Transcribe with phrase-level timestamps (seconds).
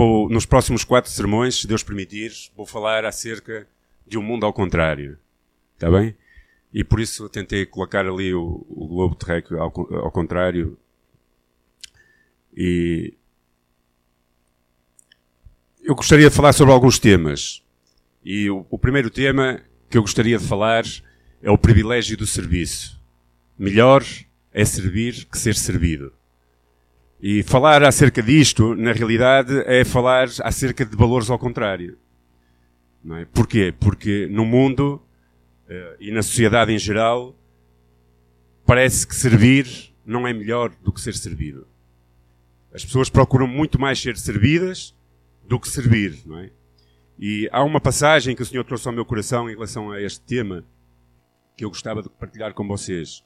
[0.00, 3.68] vou, nos próximos quatro sermões, se Deus permitir, vou falar acerca
[4.06, 5.18] de um mundo ao contrário.
[5.74, 6.16] Está bem?
[6.72, 10.78] E por isso tentei colocar ali o, o globo terráqueo ao, ao contrário.
[12.56, 13.12] E
[15.82, 17.62] eu gostaria de falar sobre alguns temas.
[18.24, 19.60] E o, o primeiro tema
[19.90, 20.84] que eu gostaria de falar
[21.42, 22.98] é o privilégio do serviço.
[23.58, 24.02] Melhor
[24.50, 26.10] é servir que ser servido.
[27.22, 31.98] E falar acerca disto, na realidade, é falar acerca de valores ao contrário.
[33.04, 33.26] Não é?
[33.26, 33.74] Porquê?
[33.78, 35.02] Porque no mundo
[35.68, 37.36] uh, e na sociedade em geral,
[38.64, 41.66] parece que servir não é melhor do que ser servido.
[42.72, 44.96] As pessoas procuram muito mais ser servidas
[45.46, 46.50] do que servir, não é?
[47.18, 50.22] E há uma passagem que o Senhor trouxe ao meu coração em relação a este
[50.22, 50.64] tema
[51.54, 53.22] que eu gostava de partilhar com vocês.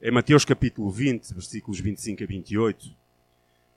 [0.00, 2.97] É Mateus capítulo 20, versículos 25 a 28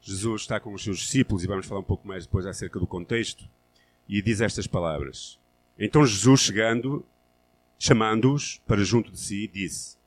[0.02, 2.88] Jesus está com os seus discípulos, e vamos falar um pouco mais depois acerca do
[2.88, 3.48] contexto,
[4.10, 5.40] e diz estas palavras.
[5.78, 7.06] Então Jesus, chegando,
[7.78, 9.98] chamando-os para junto de si, disse: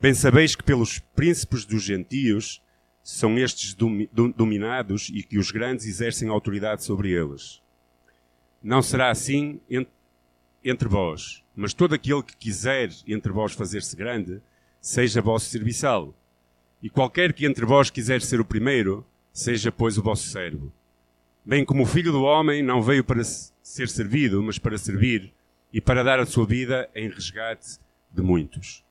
[0.00, 2.62] Bem sabeis que pelos príncipes dos gentios
[3.02, 7.62] são estes dominados e que os grandes exercem autoridade sobre eles.
[8.62, 9.60] Não será assim
[10.62, 14.42] entre vós, mas todo aquele que quiser entre vós fazer-se grande,
[14.80, 16.14] seja vosso serviçal.
[16.82, 19.06] E qualquer que entre vós quiser ser o primeiro,
[19.38, 20.72] seja, pois, o vosso servo.
[21.44, 25.32] Bem como o Filho do Homem não veio para ser servido, mas para servir
[25.72, 27.78] e para dar a sua vida em resgate
[28.10, 28.84] de muitos.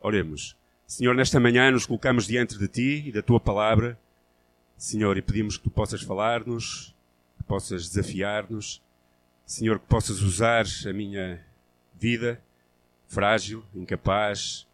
[0.00, 0.54] Oremos.
[0.86, 3.98] Senhor, nesta manhã nos colocamos diante de Ti e da Tua palavra.
[4.76, 6.94] Senhor, e pedimos que Tu possas falar-nos,
[7.38, 8.82] que possas desafiar-nos.
[9.46, 11.42] Senhor, que possas usar a minha
[11.94, 12.38] vida
[13.08, 14.66] frágil, incapaz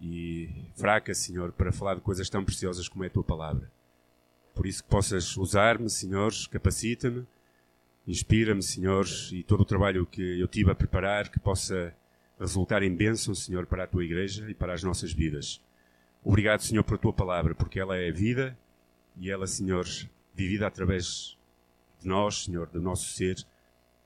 [0.00, 3.68] e fraca, Senhor, para falar de coisas tão preciosas como é a Tua palavra.
[4.56, 7.26] Por isso que possas usar-me, Senhor, capacita-me,
[8.08, 11.94] inspira-me, Senhor, e todo o trabalho que eu tive a preparar, que possa
[12.40, 15.60] resultar em bênção, Senhor, para a tua igreja e para as nossas vidas.
[16.24, 18.58] Obrigado, Senhor, por a tua palavra, porque ela é vida
[19.18, 19.86] e ela, Senhor,
[20.34, 21.36] vivida através
[22.00, 23.36] de nós, Senhor, do nosso ser,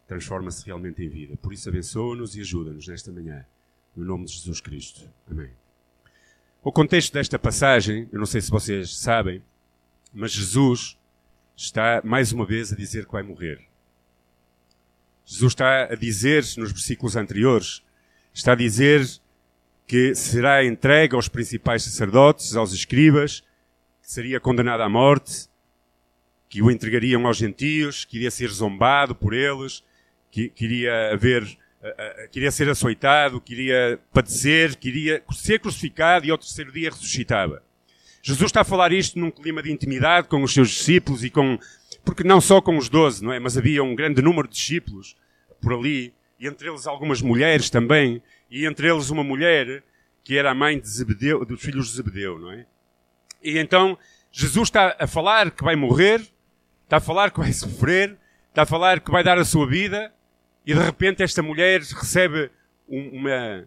[0.08, 1.36] transforma-se realmente em vida.
[1.36, 3.46] Por isso, abençoa-nos e ajuda-nos nesta manhã.
[3.94, 5.08] No nome de Jesus Cristo.
[5.30, 5.50] Amém.
[6.60, 9.40] O contexto desta passagem, eu não sei se vocês sabem,
[10.12, 10.98] mas Jesus
[11.56, 13.60] está mais uma vez a dizer que vai morrer.
[15.24, 17.82] Jesus está a dizer nos versículos anteriores,
[18.32, 19.06] está a dizer
[19.86, 23.40] que será entregue aos principais sacerdotes, aos escribas,
[24.02, 25.48] que seria condenado à morte,
[26.48, 29.84] que o entregariam aos gentios, que iria ser zombado por eles,
[30.30, 31.44] que, que iria haver,
[32.30, 36.90] que iria ser açoitado, que iria padecer, que iria ser crucificado e ao terceiro dia
[36.90, 37.62] ressuscitava.
[38.22, 41.58] Jesus está a falar isto num clima de intimidade com os seus discípulos e com,
[42.04, 43.38] porque não só com os doze, não é?
[43.38, 45.16] Mas havia um grande número de discípulos
[45.60, 49.82] por ali, e entre eles algumas mulheres também, e entre eles uma mulher
[50.22, 52.66] que era a mãe de Zebedeu, dos filhos de Zebedeu, não é?
[53.42, 53.96] E então
[54.30, 56.20] Jesus está a falar que vai morrer,
[56.84, 58.16] está a falar que vai sofrer,
[58.48, 60.12] está a falar que vai dar a sua vida,
[60.66, 62.50] e de repente esta mulher recebe
[62.86, 63.66] uma,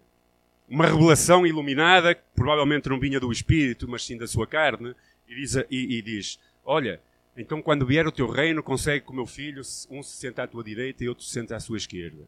[0.74, 4.96] uma revelação iluminada, que provavelmente não vinha do Espírito, mas sim da sua carne,
[5.28, 7.00] e diz, e, e diz olha,
[7.38, 9.62] então quando vier o teu reino, consegue que o meu filho,
[9.92, 12.24] um se senta à tua direita e outro se senta à sua esquerda.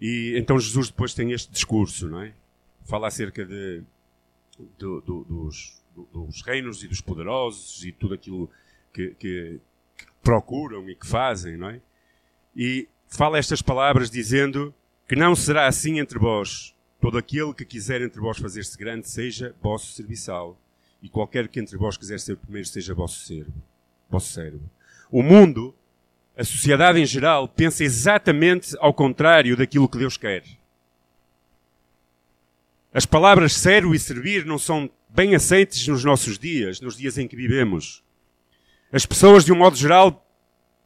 [0.00, 2.32] E então Jesus depois tem este discurso, não é?
[2.86, 3.82] Fala acerca de,
[4.78, 5.82] dos,
[6.14, 8.50] dos, reinos e dos poderosos e tudo aquilo
[8.90, 9.60] que, que,
[9.98, 11.80] que procuram e que fazem, não é?
[12.56, 14.74] E fala estas palavras dizendo
[15.10, 16.72] que não será assim entre vós.
[17.00, 20.56] Todo aquele que quiser entre vós fazer-se grande seja vosso serviçal.
[21.02, 23.52] E qualquer que entre vós quiser ser primeiro seja vosso servo.
[24.08, 24.60] Vosso servo.
[25.10, 25.74] O mundo,
[26.36, 30.44] a sociedade em geral, pensa exatamente ao contrário daquilo que Deus quer.
[32.94, 37.26] As palavras servo e servir não são bem aceites nos nossos dias, nos dias em
[37.26, 38.04] que vivemos.
[38.92, 40.24] As pessoas, de um modo geral,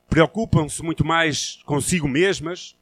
[0.08, 2.74] preocupam-se muito mais consigo mesmas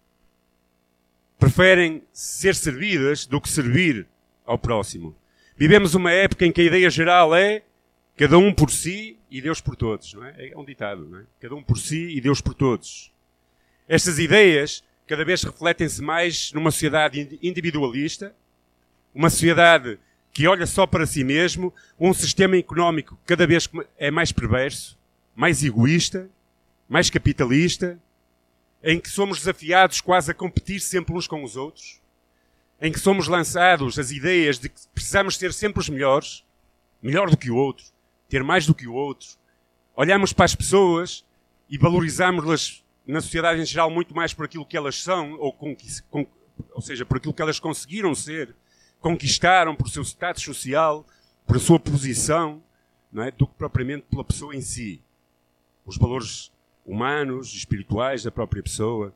[1.43, 4.07] preferem ser servidas do que servir
[4.47, 5.13] ao próximo.
[5.57, 7.65] Vivemos uma época em que a ideia geral é
[8.17, 10.51] cada um por si e Deus por todos, não é?
[10.53, 11.25] É um ditado, não é?
[11.41, 13.13] Cada um por si e Deus por todos.
[13.89, 18.33] Estas ideias cada vez refletem-se mais numa sociedade individualista,
[19.13, 19.99] uma sociedade
[20.33, 23.69] que olha só para si mesmo, um sistema económico cada vez
[23.99, 24.97] é mais perverso,
[25.35, 26.31] mais egoísta,
[26.89, 27.99] mais capitalista,
[28.83, 32.01] em que somos desafiados quase a competir sempre uns com os outros,
[32.81, 36.45] em que somos lançados as ideias de que precisamos ser sempre os melhores,
[37.01, 37.87] melhor do que o outro,
[38.29, 39.29] ter mais do que o outro,
[39.95, 41.25] olhamos para as pessoas
[41.69, 45.57] e valorizamos-las na sociedade em geral muito mais por aquilo que elas são, ou,
[46.73, 48.55] ou seja, por aquilo que elas conseguiram ser,
[49.01, 51.07] conquistaram por seu status social,
[51.47, 52.63] por sua posição,
[53.13, 53.31] não é?
[53.31, 55.03] do que propriamente pela pessoa em si.
[55.85, 56.52] Os valores
[56.85, 59.15] humanos, espirituais da própria pessoa.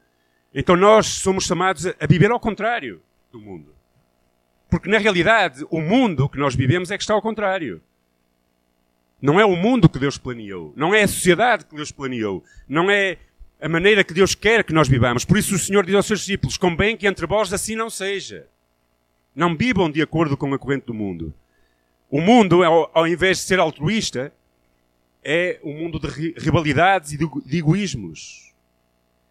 [0.54, 3.74] Então nós somos chamados a viver ao contrário do mundo.
[4.70, 7.80] Porque na realidade o mundo que nós vivemos é que está ao contrário.
[9.20, 10.72] Não é o mundo que Deus planeou.
[10.76, 12.44] Não é a sociedade que Deus planeou.
[12.68, 13.18] Não é
[13.60, 15.24] a maneira que Deus quer que nós vivamos.
[15.24, 18.46] Por isso o Senhor diz aos seus discípulos: convém que entre vós assim não seja.
[19.34, 21.32] Não vivam de acordo com a corrente do mundo.
[22.10, 24.32] O mundo, ao, ao invés de ser altruísta,
[25.28, 26.06] é um mundo de
[26.38, 28.54] rivalidades e de egoísmos.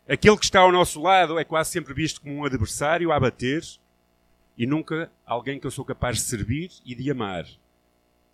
[0.06, 3.64] Aquele que está ao nosso lado é quase sempre visto como um adversário a bater
[4.58, 7.46] e nunca alguém que eu sou capaz de servir e de amar.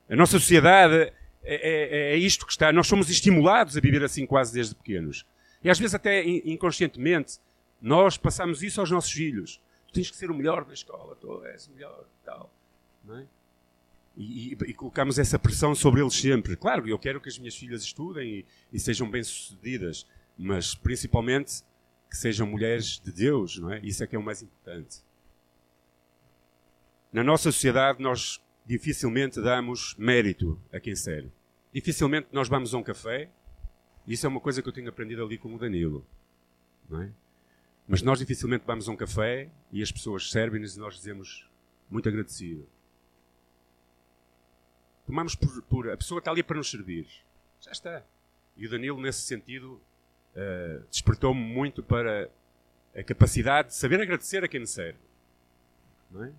[0.10, 1.14] A nossa sociedade é,
[1.44, 2.74] é, é, isto que está.
[2.74, 5.24] Nós somos estimulados a viver assim quase desde pequenos.
[5.64, 7.38] E às vezes até inconscientemente
[7.80, 9.62] nós passamos isso aos nossos filhos.
[9.88, 12.52] Tu tens que ser o melhor na escola, tu és o melhor, tal.
[13.06, 13.26] Não é?
[14.16, 16.56] E, e, e, colocamos essa pressão sobre eles sempre.
[16.56, 20.06] Claro, eu quero que as minhas filhas estudem e, e sejam bem-sucedidas,
[20.38, 21.64] mas principalmente
[22.10, 23.80] que sejam mulheres de Deus, não é?
[23.82, 24.98] Isso é que é o mais importante.
[27.12, 31.32] Na nossa sociedade, nós dificilmente damos mérito a quem serve.
[31.74, 33.30] Dificilmente nós vamos a um café.
[34.06, 36.06] Isso é uma coisa que eu tenho aprendido ali com o Danilo.
[36.90, 37.10] Não é?
[37.88, 41.50] Mas nós dificilmente vamos a um café e as pessoas servem-nos e nós dizemos
[41.90, 42.68] muito agradecido.
[45.12, 47.06] Tomamos por, por, A pessoa está ali para nos servir.
[47.60, 48.02] Já está.
[48.56, 49.74] E o Danilo, nesse sentido,
[50.34, 52.32] uh, despertou-me muito para
[52.96, 55.00] a capacidade de saber agradecer a quem nos serve.
[56.10, 56.32] Não é?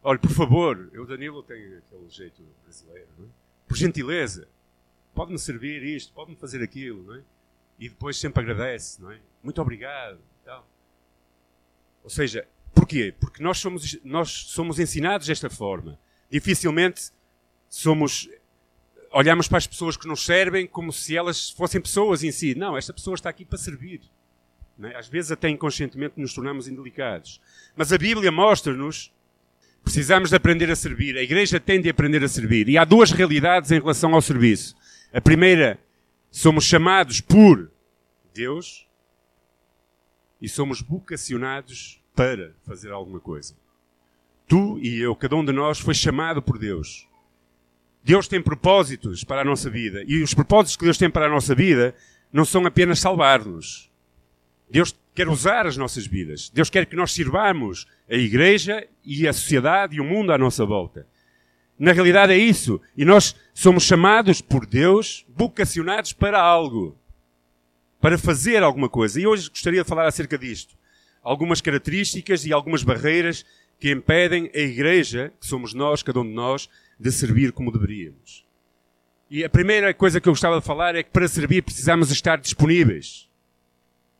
[0.00, 3.24] Olha, por favor, eu, Danilo, tenho aquele jeito brasileiro, é?
[3.66, 4.46] Por gentileza,
[5.12, 7.22] pode-me servir isto, pode-me fazer aquilo, não é?
[7.80, 9.18] E depois sempre agradece, não é?
[9.42, 10.20] Muito obrigado.
[12.04, 13.12] Ou seja, porquê?
[13.18, 15.98] Porque nós somos, nós somos ensinados desta forma.
[16.30, 17.10] Dificilmente
[17.70, 18.28] somos
[19.10, 22.54] olhamos para as pessoas que nos servem como se elas fossem pessoas em si.
[22.54, 24.02] Não, esta pessoa está aqui para servir.
[24.82, 24.96] É?
[24.96, 27.40] Às vezes até inconscientemente nos tornamos indelicados.
[27.74, 29.12] Mas a Bíblia mostra-nos
[29.82, 31.16] Precisamos de aprender a servir.
[31.16, 32.68] A igreja tem de aprender a servir.
[32.68, 34.76] E há duas realidades em relação ao serviço.
[35.12, 35.78] A primeira,
[36.30, 37.70] somos chamados por
[38.32, 38.86] Deus
[40.40, 43.54] e somos vocacionados para fazer alguma coisa.
[44.46, 47.08] Tu e eu, cada um de nós, foi chamado por Deus.
[48.02, 50.02] Deus tem propósitos para a nossa vida.
[50.06, 51.94] E os propósitos que Deus tem para a nossa vida
[52.32, 53.90] não são apenas salvar-nos.
[54.70, 56.48] Deus quer usar as nossas vidas.
[56.48, 60.64] Deus quer que nós sirvamos a igreja e a sociedade e o mundo à nossa
[60.64, 61.06] volta.
[61.78, 62.80] Na realidade é isso.
[62.96, 66.96] E nós somos chamados por Deus, vocacionados para algo.
[68.00, 69.20] Para fazer alguma coisa.
[69.20, 70.74] E hoje gostaria de falar acerca disto.
[71.22, 73.44] Algumas características e algumas barreiras
[73.80, 76.68] que impedem a igreja, que somos nós, cada um de nós,
[76.98, 78.44] de servir como deveríamos.
[79.30, 82.36] E a primeira coisa que eu gostava de falar é que para servir precisamos estar
[82.36, 83.26] disponíveis.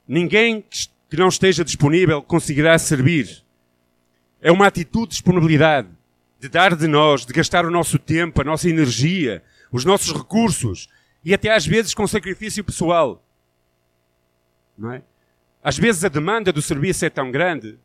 [0.09, 0.65] Ninguém
[1.11, 3.45] que não esteja disponível conseguirá servir.
[4.41, 5.89] É uma atitude de disponibilidade,
[6.39, 10.89] de dar de nós, de gastar o nosso tempo, a nossa energia, os nossos recursos
[11.23, 13.23] e até às vezes com sacrifício pessoal.
[14.79, 15.03] Não é?
[15.63, 17.79] Às vezes a demanda do serviço é tão grande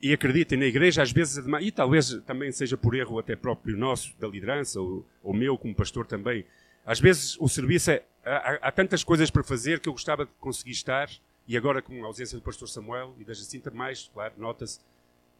[0.00, 3.76] e acreditem na igreja, às vezes, demanda, e talvez também seja por erro até próprio
[3.76, 6.44] nosso, da liderança, ou, ou meu como pastor também,
[6.86, 10.30] às vezes o serviço é, há, há, tantas coisas para fazer que eu gostava de
[10.40, 11.10] conseguir estar,
[11.46, 14.80] e agora com a ausência do pastor Samuel e da Jacinta mais, claro, nota-se,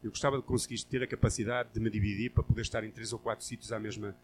[0.03, 3.13] eu gostava de conseguir ter a capacidade de me dividir para poder estar em três
[3.13, 4.15] ou quatro sítios à mesma,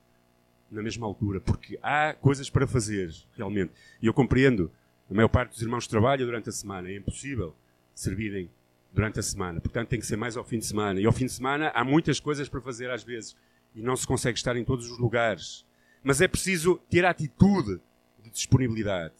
[0.69, 3.71] na mesma altura, porque há coisas para fazer, realmente.
[4.01, 4.71] E eu compreendo,
[5.09, 7.55] a maior parte dos irmãos trabalha durante a semana, é impossível
[7.93, 8.49] servirem
[8.95, 10.99] durante a semana, portanto tem que ser mais ao fim de semana.
[11.01, 13.35] E ao fim de semana há muitas coisas para fazer às vezes,
[13.75, 15.65] e não se consegue estar em todos os lugares.
[16.01, 17.81] Mas é preciso ter a atitude
[18.23, 19.13] de disponibilidade,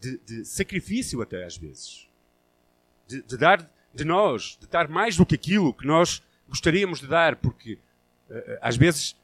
[0.00, 2.08] de, de sacrifício até às vezes,
[3.08, 7.08] de, de, dar de nós, de dar mais do que aquilo que nós gostaríamos de
[7.08, 7.74] dar, porque
[8.30, 9.16] uh, às vezes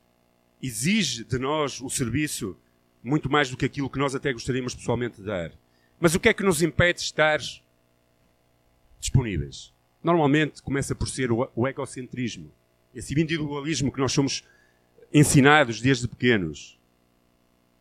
[0.61, 2.57] exige de nós o serviço
[3.03, 5.53] muito mais do que aquilo que nós até gostaríamos pessoalmente de dar.
[6.01, 7.39] Mas o que é que nos impede de estar
[9.01, 9.73] disponíveis?
[10.03, 12.51] Normalmente começa por ser o, egocentrismo,
[12.95, 14.45] esse individualismo que nós somos
[15.13, 16.79] ensinados desde pequenos.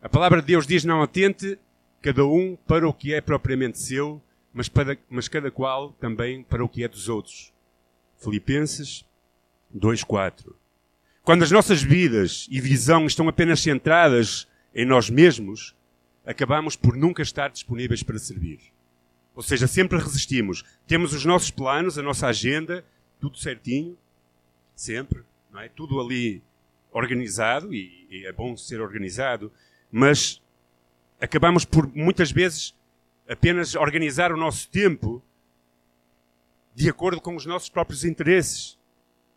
[0.02, 1.58] A palavra de Deus diz: não atente
[2.02, 4.20] cada um para o que é propriamente seu,
[4.52, 7.52] mas, para, mas cada qual também para o que é dos outros.
[8.18, 9.04] Filipenses
[9.76, 10.52] 2,4.
[11.22, 15.74] Quando as nossas vidas e visão estão apenas centradas em nós mesmos,
[16.24, 18.60] acabamos por nunca estar disponíveis para servir.
[19.34, 20.64] Ou seja, sempre resistimos.
[20.86, 22.84] Temos os nossos planos, a nossa agenda,
[23.20, 23.96] tudo certinho,
[24.74, 25.22] sempre,
[25.52, 25.68] não é?
[25.68, 26.42] Tudo ali
[26.92, 29.52] organizado, e, e é bom ser organizado,
[29.90, 30.42] mas
[31.20, 32.74] acabamos por, muitas vezes,
[33.28, 35.22] apenas organizar o nosso tempo
[36.74, 38.78] de acordo com os nossos próprios interesses.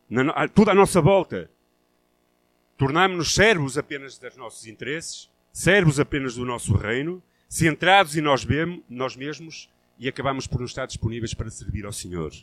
[0.10, 1.50] Na, tudo à nossa volta.
[2.78, 8.46] Tornámos-nos servos apenas dos nossos interesses, servos apenas do nosso reino, centrados em nós,
[8.90, 9.70] nós mesmos
[10.04, 12.34] e acabamos por não estar disponíveis para servir ao Senhor,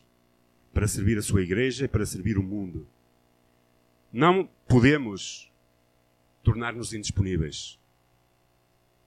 [0.72, 2.88] para servir a sua igreja e para servir o mundo.
[4.10, 5.52] Não podemos
[6.42, 7.78] tornar-nos indisponíveis.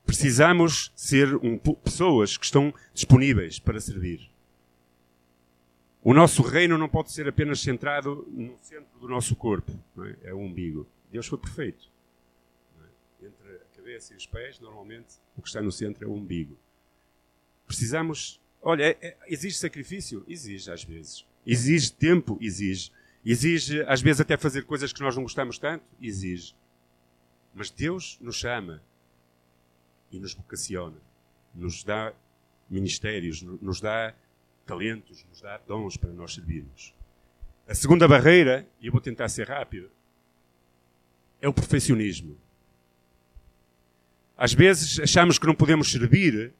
[0.05, 4.29] Precisamos ser um, pessoas que estão disponíveis para servir.
[6.03, 10.29] O nosso reino não pode ser apenas centrado no centro do nosso corpo, é?
[10.29, 10.33] é?
[10.33, 10.86] o umbigo.
[11.12, 11.89] Deus foi perfeito.
[12.79, 13.25] É?
[13.25, 16.55] Entre a cabeça e os pés, normalmente, o que está no centro é o umbigo.
[17.65, 18.42] Precisamos.
[18.63, 20.24] Olha, é, é, exige sacrifício?
[20.27, 21.25] Exige, às vezes.
[21.46, 22.38] Exige tempo?
[22.39, 22.91] Exige.
[23.25, 25.84] Exige, às vezes, até fazer coisas que nós não gostamos tanto?
[26.01, 26.55] Exige.
[27.53, 28.82] Mas Deus nos chama
[30.12, 30.98] e nos vocaciona,
[31.53, 32.13] nos dá
[32.70, 34.13] ministérios, nos dá
[34.65, 36.93] talentos, nos dá dons para nós servirmos.
[37.67, 39.91] A segunda barreira, e eu vou tentar ser rápido,
[41.41, 42.38] é o perfeccionismo.
[44.38, 46.53] Às vezes achamos que não podemos servir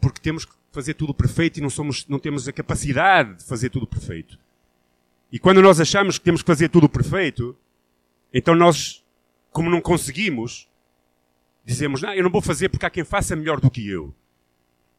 [0.00, 3.70] porque temos que fazer tudo perfeito e não, somos, não temos a capacidade de fazer
[3.70, 4.38] tudo perfeito.
[5.32, 7.56] E quando nós achamos que temos que fazer tudo perfeito,
[8.32, 9.04] então nós,
[9.50, 10.68] como não conseguimos,
[11.64, 14.14] dizemos, não, eu não vou fazer porque há quem faça melhor do que eu.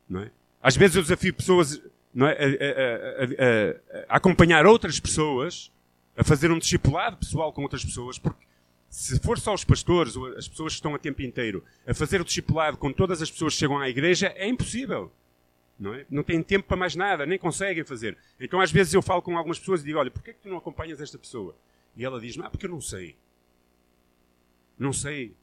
[0.08, 0.32] Não é?
[0.62, 1.82] Às vezes eu desafio pessoas
[2.14, 5.72] não é, a, a, a, a acompanhar outras pessoas,
[6.16, 8.46] a fazer um discipulado pessoal com outras pessoas, porque
[8.92, 12.26] se for só os pastores, as pessoas que estão a tempo inteiro, a fazer o
[12.26, 15.10] discipulado com todas as pessoas que chegam à igreja, é impossível.
[15.80, 16.06] Não, é?
[16.10, 18.18] não têm tempo para mais nada, nem conseguem fazer.
[18.38, 20.50] Então, às vezes, eu falo com algumas pessoas e digo: Olha, porquê é que tu
[20.50, 21.56] não acompanhas esta pessoa?
[21.96, 23.16] E ela diz: Ah, porque eu não sei.
[24.78, 25.34] Não sei.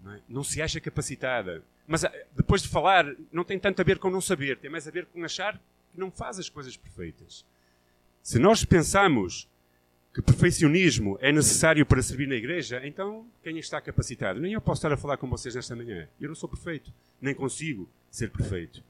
[0.00, 0.20] Não, é?
[0.28, 1.64] não se acha capacitada.
[1.86, 4.86] Mas ah, depois de falar, não tem tanto a ver com não saber, tem mais
[4.86, 7.44] a ver com achar que não faz as coisas perfeitas.
[8.22, 9.48] Se nós pensamos
[10.12, 14.40] que perfeccionismo é necessário para servir na igreja, então quem está capacitado?
[14.40, 16.06] Nem eu posso estar a falar com vocês nesta manhã.
[16.20, 18.84] Eu não sou perfeito, nem consigo ser perfeito.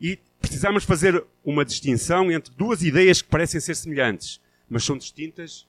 [0.00, 5.66] E precisamos fazer uma distinção entre duas ideias que parecem ser semelhantes, mas são distintas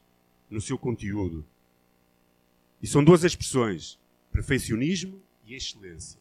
[0.50, 1.44] no seu conteúdo.
[2.82, 3.98] E são duas expressões:
[4.32, 6.20] perfeccionismo e excelência.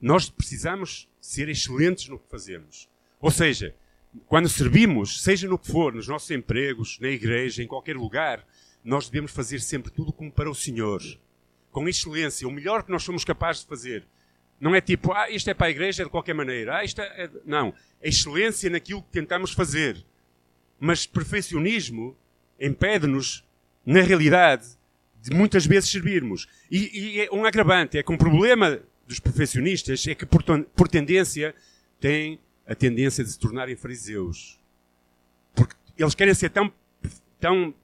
[0.00, 2.88] Nós precisamos ser excelentes no que fazemos.
[3.20, 3.74] Ou seja,
[4.26, 8.44] quando servimos, seja no que for, nos nossos empregos, na igreja, em qualquer lugar,
[8.84, 11.00] nós devemos fazer sempre tudo como para o Senhor.
[11.70, 14.04] Com excelência, o melhor que nós somos capazes de fazer.
[14.60, 16.78] Não é tipo, ah, isto é para a igreja de qualquer maneira.
[16.78, 17.30] Ah, isto é...
[17.46, 17.72] Não.
[18.02, 20.04] A excelência naquilo que tentamos fazer.
[20.78, 22.16] Mas perfeccionismo
[22.58, 23.44] impede-nos,
[23.86, 24.66] na realidade,
[25.22, 26.46] de muitas vezes servirmos.
[26.70, 30.88] E, e é um agravante é que um problema dos perfeccionistas é que, por, por
[30.88, 31.54] tendência,
[32.00, 32.38] têm
[32.70, 34.56] a tendência de se tornarem fariseus.
[35.56, 36.72] Porque eles querem ser tão,
[37.40, 37.74] tão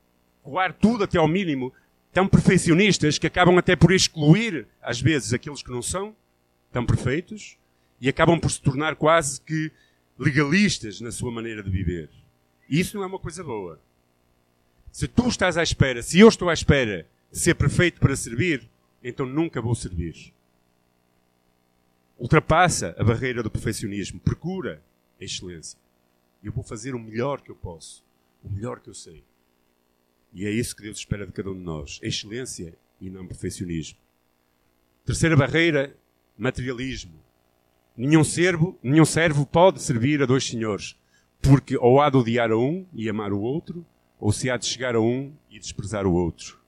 [0.45, 1.73] coar tudo até ao mínimo,
[2.13, 6.15] tão perfeccionistas que acabam até por excluir, às vezes, aqueles que não são
[6.71, 7.59] tão perfeitos
[8.01, 9.73] e acabam por se tornar quase que
[10.17, 12.09] legalistas na sua maneira de viver.
[12.69, 13.81] E isso não é uma coisa boa.
[14.93, 18.71] Se tu estás à espera, se eu estou à espera de ser perfeito para servir,
[19.03, 20.33] então nunca vou servir.
[22.19, 24.83] Ultrapassa a barreira do perfeccionismo, procura
[25.21, 25.79] a excelência.
[26.43, 28.05] Eu vou fazer o melhor que eu posso,
[28.43, 29.23] o melhor que eu sei.
[30.33, 33.99] E é isso que Deus espera de cada um de nós: excelência e não perfeccionismo.
[35.05, 35.97] Terceira barreira
[36.37, 37.15] materialismo.
[37.97, 40.99] Nenhum servo, nenhum servo pode servir a dois senhores,
[41.41, 43.87] porque ou há de odiar a um e amar o outro,
[44.19, 46.59] ou se há de chegar a um e desprezar o outro.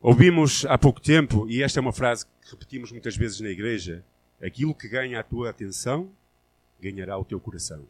[0.00, 4.04] Ouvimos há pouco tempo, e esta é uma frase repetimos muitas vezes na igreja:
[4.42, 6.10] aquilo que ganha a tua atenção,
[6.80, 7.86] ganhará o teu coração.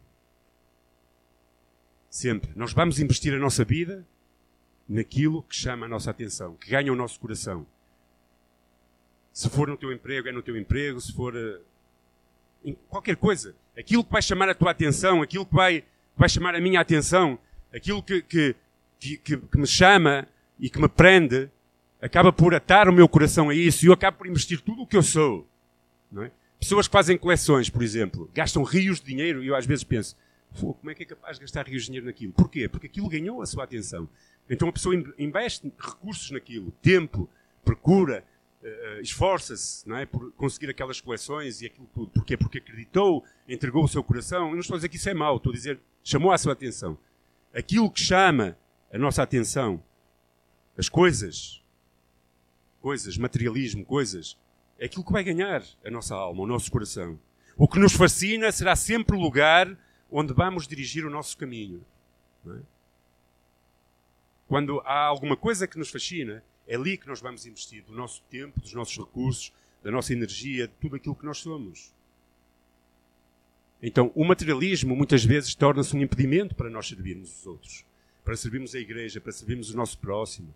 [2.10, 2.50] Sempre.
[2.54, 4.06] Nós vamos investir a nossa vida
[4.88, 7.66] naquilo que chama a nossa atenção, que ganha o nosso coração.
[9.32, 11.00] Se for no teu emprego, é no teu emprego.
[11.00, 11.60] Se for uh,
[12.64, 13.54] em qualquer coisa.
[13.76, 15.84] Aquilo que vai chamar a tua atenção, aquilo que vai,
[16.16, 17.38] vai chamar a minha atenção,
[17.72, 18.56] aquilo que, que,
[18.98, 20.26] que, que, me chama
[20.58, 21.50] e que me prende,
[22.00, 24.86] acaba por atar o meu coração a isso e eu acabo por investir tudo o
[24.86, 25.48] que eu sou.
[26.18, 26.30] É?
[26.60, 30.16] Pessoas que fazem coleções, por exemplo, gastam rios de dinheiro e eu às vezes penso,
[30.58, 32.32] como é que é capaz de gastar rios de dinheiro naquilo?
[32.32, 32.68] Porquê?
[32.68, 34.08] Porque aquilo ganhou a sua atenção.
[34.48, 37.28] Então a pessoa investe recursos naquilo, tempo,
[37.64, 38.24] procura,
[38.62, 40.06] uh, esforça-se não é?
[40.06, 42.10] por conseguir aquelas coleções e aquilo tudo.
[42.10, 42.36] Porquê?
[42.36, 44.48] Porque acreditou, entregou o seu coração.
[44.48, 46.52] Eu não estou a dizer que isso é mau, estou a dizer, chamou a sua
[46.52, 46.96] atenção.
[47.54, 48.56] Aquilo que chama
[48.92, 49.82] a nossa atenção,
[50.76, 51.62] as coisas,
[52.84, 54.36] coisas, materialismo, coisas,
[54.78, 57.18] é aquilo que vai ganhar a nossa alma, o nosso coração.
[57.56, 59.74] O que nos fascina será sempre o lugar
[60.10, 61.82] onde vamos dirigir o nosso caminho.
[62.46, 62.58] É?
[64.46, 68.22] Quando há alguma coisa que nos fascina, é ali que nós vamos investir do nosso
[68.28, 69.50] tempo, dos nossos recursos,
[69.82, 71.90] da nossa energia, de tudo aquilo que nós somos.
[73.82, 77.86] Então, o materialismo muitas vezes torna-se um impedimento para nós servirmos os outros,
[78.22, 80.54] para servirmos a igreja, para servirmos o nosso próximo,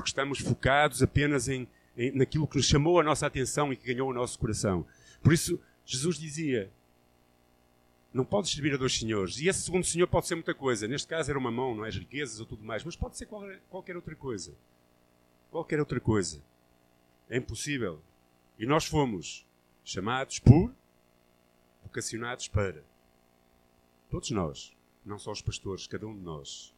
[0.00, 3.92] porque estamos focados apenas em, em naquilo que nos chamou a nossa atenção e que
[3.92, 4.86] ganhou o nosso coração.
[5.22, 6.70] Por isso, Jesus dizia:
[8.12, 9.38] não podes servir a dois senhores.
[9.38, 10.88] E esse segundo senhor pode ser muita coisa.
[10.88, 11.88] Neste caso era uma mão, não é?
[11.88, 12.82] As riquezas ou tudo mais.
[12.82, 14.54] Mas pode ser qualquer, qualquer outra coisa.
[15.50, 16.42] Qualquer outra coisa.
[17.28, 18.00] É impossível.
[18.58, 19.46] E nós fomos
[19.84, 20.74] chamados por,
[21.82, 22.82] vocacionados para.
[24.10, 24.74] Todos nós.
[25.04, 26.74] Não só os pastores, cada um de nós.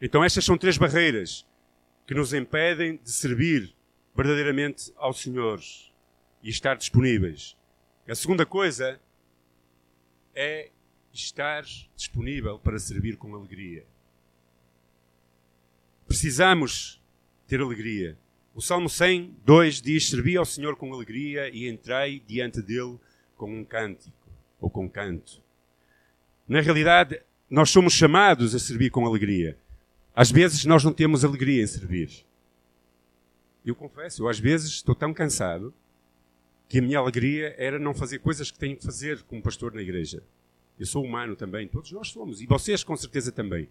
[0.00, 1.46] Então estas são três barreiras
[2.08, 3.76] que nos impedem de servir
[4.16, 5.60] verdadeiramente ao Senhor
[6.42, 7.54] e estar disponíveis.
[8.08, 8.98] A segunda coisa
[10.34, 10.70] é
[11.12, 13.84] estar disponível para servir com alegria.
[16.06, 16.98] Precisamos
[17.46, 18.16] ter alegria.
[18.54, 22.98] O Salmo 100, 2 diz: Servi ao Senhor com alegria e entrei diante dele
[23.36, 24.16] com um cântico
[24.58, 25.42] ou com canto.
[26.48, 29.58] Na realidade, nós somos chamados a servir com alegria.
[30.18, 32.10] Às vezes nós não temos alegria em servir.
[33.64, 35.72] Eu confesso, eu às vezes estou tão cansado
[36.68, 39.80] que a minha alegria era não fazer coisas que tenho que fazer como pastor na
[39.80, 40.20] igreja.
[40.76, 43.68] Eu sou humano também, todos nós somos, e vocês com certeza também.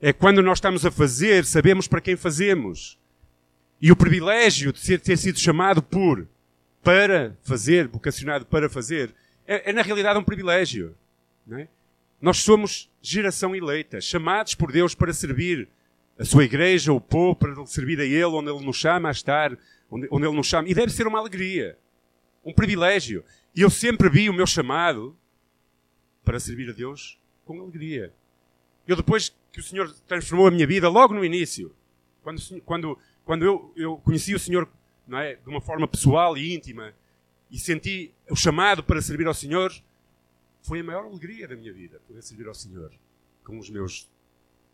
[0.00, 2.96] É quando nós estamos a fazer, sabemos para quem fazemos.
[3.82, 6.28] E o privilégio de ser, ter sido chamado por,
[6.84, 9.12] para fazer, vocacionado para fazer,
[9.44, 10.94] é, é na realidade um privilégio.
[11.50, 11.66] É?
[12.20, 15.68] Nós somos geração eleita, chamados por Deus para servir
[16.18, 19.56] a sua igreja, o povo, para servir a Ele, onde Ele nos chama a estar,
[19.90, 20.68] onde, onde Ele nos chama.
[20.68, 21.78] E deve ser uma alegria
[22.48, 23.24] um privilégio.
[23.54, 25.16] E eu sempre vi o meu chamado
[26.24, 28.12] para servir a Deus com alegria.
[28.86, 31.74] Eu depois que o Senhor transformou a minha vida, logo no início,
[32.22, 34.68] quando, quando, quando eu, eu conheci o Senhor
[35.12, 36.94] é, de uma forma pessoal e íntima
[37.50, 39.72] e senti o chamado para servir ao Senhor,
[40.68, 42.92] foi a maior alegria da minha vida, poder servir ao Senhor
[43.42, 44.06] com os meus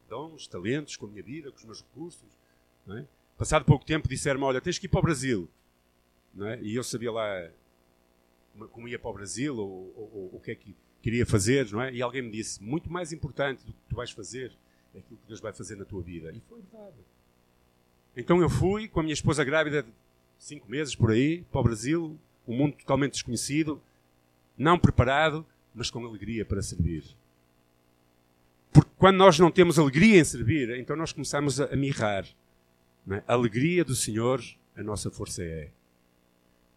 [0.08, 2.24] dons, talentos, com a minha vida, com os meus recursos.
[2.88, 3.04] É?
[3.38, 5.48] Passado pouco tempo disseram-me, olha, tens que ir para o Brasil.
[6.40, 6.60] É?
[6.60, 7.48] E eu sabia lá
[8.72, 11.80] como ia para o Brasil ou, ou, ou, o que é que queria fazer, não
[11.80, 11.92] é?
[11.92, 14.52] E alguém me disse: muito mais importante do que tu vais fazer
[14.94, 16.32] é aquilo que Deus vai fazer na tua vida.
[16.32, 16.96] E foi verdade.
[18.16, 19.86] Então eu fui com a minha esposa grávida
[20.38, 23.80] cinco meses por aí para o Brasil, um mundo totalmente desconhecido,
[24.58, 27.04] não preparado, mas com alegria para servir.
[28.72, 32.24] Porque quando nós não temos alegria em servir, então nós começamos a, mirrar.
[33.10, 33.22] É?
[33.26, 34.42] A alegria do Senhor,
[34.76, 35.70] a nossa força é.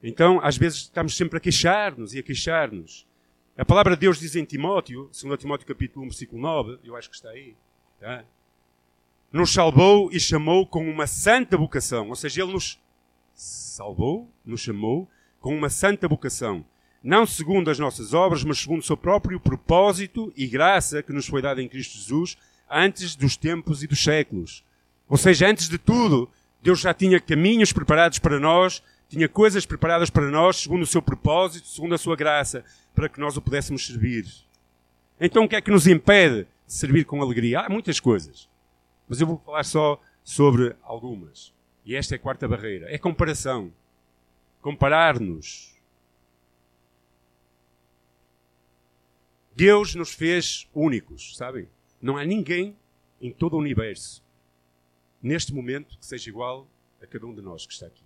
[0.04, 3.08] Então, às vezes, estamos sempre a queixar-nos e a queixar-nos.
[3.58, 7.10] A palavra de Deus diz em Timóteo, 2 Timóteo capítulo 1, versículo 9, eu acho
[7.10, 7.56] que está aí,
[8.00, 8.24] tá?
[9.32, 12.10] nos salvou e chamou com uma santa vocação.
[12.10, 12.80] Ou seja, Ele nos
[13.34, 15.08] salvou, nos chamou
[15.40, 16.66] com uma santa vocação.
[17.04, 21.28] Não segundo as nossas obras, mas segundo o seu próprio propósito e graça que nos
[21.28, 22.38] foi dada em Cristo Jesus
[22.70, 24.64] antes dos tempos e dos séculos.
[25.08, 26.30] Ou seja, antes de tudo,
[26.62, 31.02] Deus já tinha caminhos preparados para nós tinha coisas preparadas para nós, segundo o seu
[31.02, 34.26] propósito, segundo a sua graça, para que nós o pudéssemos servir.
[35.20, 37.62] Então o que é que nos impede de servir com alegria?
[37.62, 38.50] Há muitas coisas.
[39.08, 41.54] Mas eu vou falar só sobre algumas.
[41.86, 42.94] E esta é a quarta barreira.
[42.94, 43.72] É comparação.
[44.62, 45.74] Comparar-nos.
[49.58, 51.68] Deus nos fez únicos, sabem?
[52.00, 52.78] Não há ninguém
[53.20, 54.24] em todo o universo,
[55.20, 56.68] neste momento, que seja igual
[57.02, 58.06] a cada um de nós que está aqui.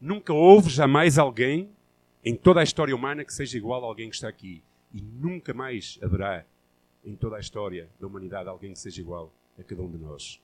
[0.00, 1.68] Nunca houve jamais alguém
[2.24, 4.62] em toda a história humana que seja igual a alguém que está aqui.
[4.94, 6.46] E nunca mais haverá
[7.04, 10.40] em toda a história da humanidade alguém que seja igual a cada um de nós.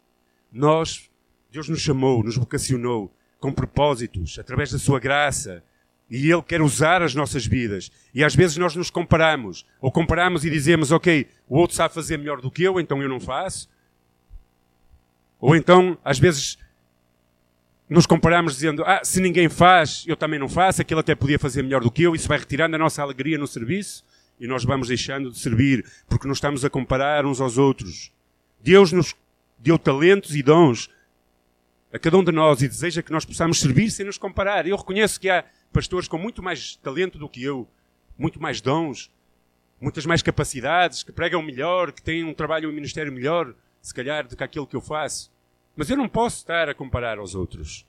[0.52, 1.10] Nós,
[1.50, 5.64] Deus nos chamou, nos vocacionou com propósitos, através da sua graça,
[6.12, 7.90] e Ele quer usar as nossas vidas.
[8.14, 12.18] E às vezes nós nos comparamos, ou comparamos e dizemos, ok, o outro sabe fazer
[12.18, 13.66] melhor do que eu, então eu não faço.
[15.40, 16.58] Ou então, às vezes,
[17.88, 21.62] nos comparamos dizendo, ah, se ninguém faz, eu também não faço, aquele até podia fazer
[21.62, 24.04] melhor do que eu, isso vai retirando a nossa alegria no serviço
[24.38, 28.12] e nós vamos deixando de servir porque nos estamos a comparar uns aos outros.
[28.62, 29.14] Deus nos
[29.58, 30.90] deu talentos e dons
[31.92, 34.66] a cada um de nós e deseja que nós possamos servir sem nos comparar.
[34.66, 37.68] Eu reconheço que há pastores com muito mais talento do que eu,
[38.16, 39.12] muito mais dons,
[39.78, 43.92] muitas mais capacidades, que pregam melhor, que têm um trabalho e um ministério melhor, se
[43.92, 45.30] calhar, do que aquilo que eu faço.
[45.76, 47.86] Mas eu não posso estar a comparar aos outros.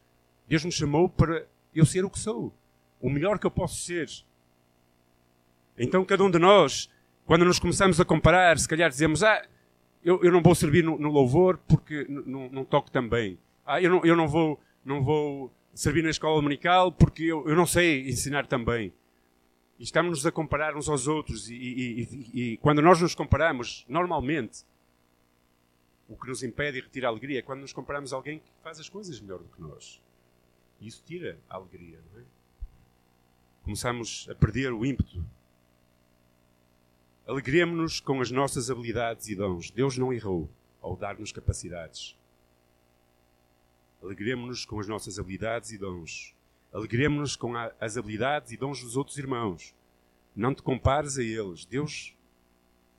[0.48, 2.54] Deus me chamou para eu ser o que sou,
[3.00, 4.10] o melhor que eu posso ser.
[5.78, 6.90] Então, cada um de nós,
[7.26, 9.46] quando nos começamos a comparar, se calhar dizemos: Ah,
[10.04, 13.40] eu, eu não vou servir no, no louvor porque não toco tão bem.
[13.66, 17.56] Ah, eu não, eu não vou, não vou servir na escola dominical porque eu, eu
[17.56, 18.94] não sei ensinar também.
[19.80, 21.50] E estamos-nos a comparar uns aos outros.
[21.50, 24.64] E, e, e, e, quando nós nos comparamos, normalmente,
[26.08, 28.52] o que nos impede e retira a alegria é quando nos comparamos a alguém que
[28.62, 30.02] faz as coisas melhor do que nós.
[30.80, 32.24] E isso tira a alegria, não é?
[33.64, 35.26] Começamos a perder o ímpeto.
[37.26, 39.72] Alegremos-nos com as nossas habilidades e dons.
[39.72, 40.50] Deus não errou
[40.82, 42.18] ao dar-nos capacidades.
[44.04, 46.36] Alegremos-nos com as nossas habilidades e dons.
[46.74, 49.74] Alegremos-nos com as habilidades e dons dos outros irmãos.
[50.36, 51.64] Não te compares a eles.
[51.64, 52.14] Deus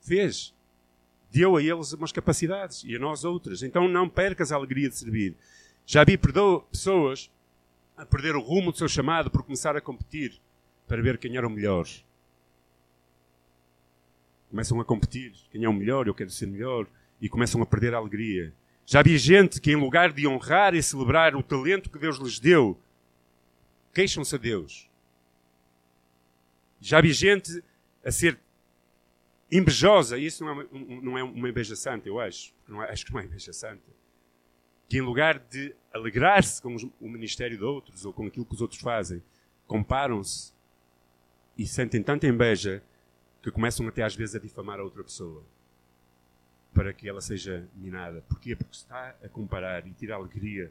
[0.01, 0.51] fez.
[1.29, 3.61] Deu a eles umas capacidades e a nós outras.
[3.61, 5.35] Então não percas a alegria de servir.
[5.85, 7.29] Já vi pessoas
[7.95, 10.41] a perder o rumo do seu chamado por começar a competir
[10.87, 11.87] para ver quem era o melhor.
[14.49, 15.33] Começam a competir.
[15.51, 16.07] Quem é o melhor?
[16.07, 16.87] Eu quero ser melhor.
[17.21, 18.51] E começam a perder a alegria.
[18.85, 22.39] Já vi gente que, em lugar de honrar e celebrar o talento que Deus lhes
[22.39, 22.79] deu,
[23.93, 24.87] queixam-se a Deus.
[26.79, 27.63] Já vi gente
[28.03, 28.39] a ser
[29.51, 32.53] invejosa, e isso não é, não é uma inveja santa, eu acho.
[32.67, 33.91] Não acho que não é inveja santa.
[34.87, 38.61] Que, em lugar de alegrar-se com o ministério de outros ou com aquilo que os
[38.61, 39.23] outros fazem,
[39.65, 40.53] comparam-se
[41.57, 42.83] e sentem tanta inveja
[43.41, 45.43] que começam até às vezes a difamar a outra pessoa
[46.75, 48.21] para que ela seja minada.
[48.27, 48.53] Porquê?
[48.55, 50.69] Porque está a comparar e tira a alegria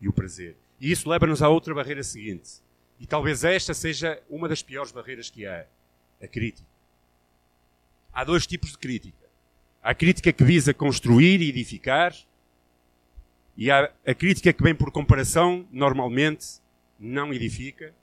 [0.00, 0.54] e o prazer.
[0.78, 2.60] E isso leva-nos à outra barreira seguinte.
[3.00, 5.66] E talvez esta seja uma das piores barreiras que há:
[6.22, 6.68] a crítica.
[8.12, 9.26] Há dois tipos de crítica.
[9.82, 12.14] Há a crítica que visa construir e edificar,
[13.56, 16.60] e há a crítica que vem por comparação, normalmente
[16.98, 17.94] não edifica,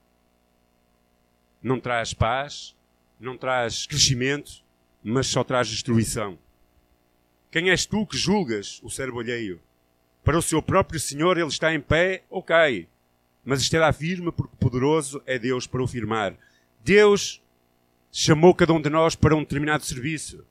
[1.62, 2.74] não traz paz,
[3.20, 4.64] não traz crescimento,
[5.02, 6.38] mas só traz destruição.
[7.54, 9.60] Quem és tu que julgas o servo alheio?
[10.24, 12.88] Para o seu próprio Senhor ele está em pé ou cai,
[13.44, 16.34] mas estará firme porque poderoso é Deus para o firmar.
[16.82, 17.40] Deus
[18.10, 20.44] chamou cada um de nós para um determinado serviço.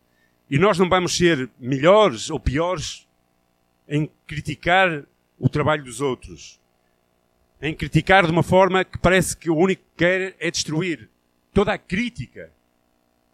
[0.49, 3.05] E nós não vamos ser melhores ou piores
[3.85, 5.03] em criticar
[5.37, 6.57] o trabalho dos outros.
[7.61, 11.09] Em criticar de uma forma que parece que o único que quer é destruir.
[11.53, 12.49] Toda a crítica,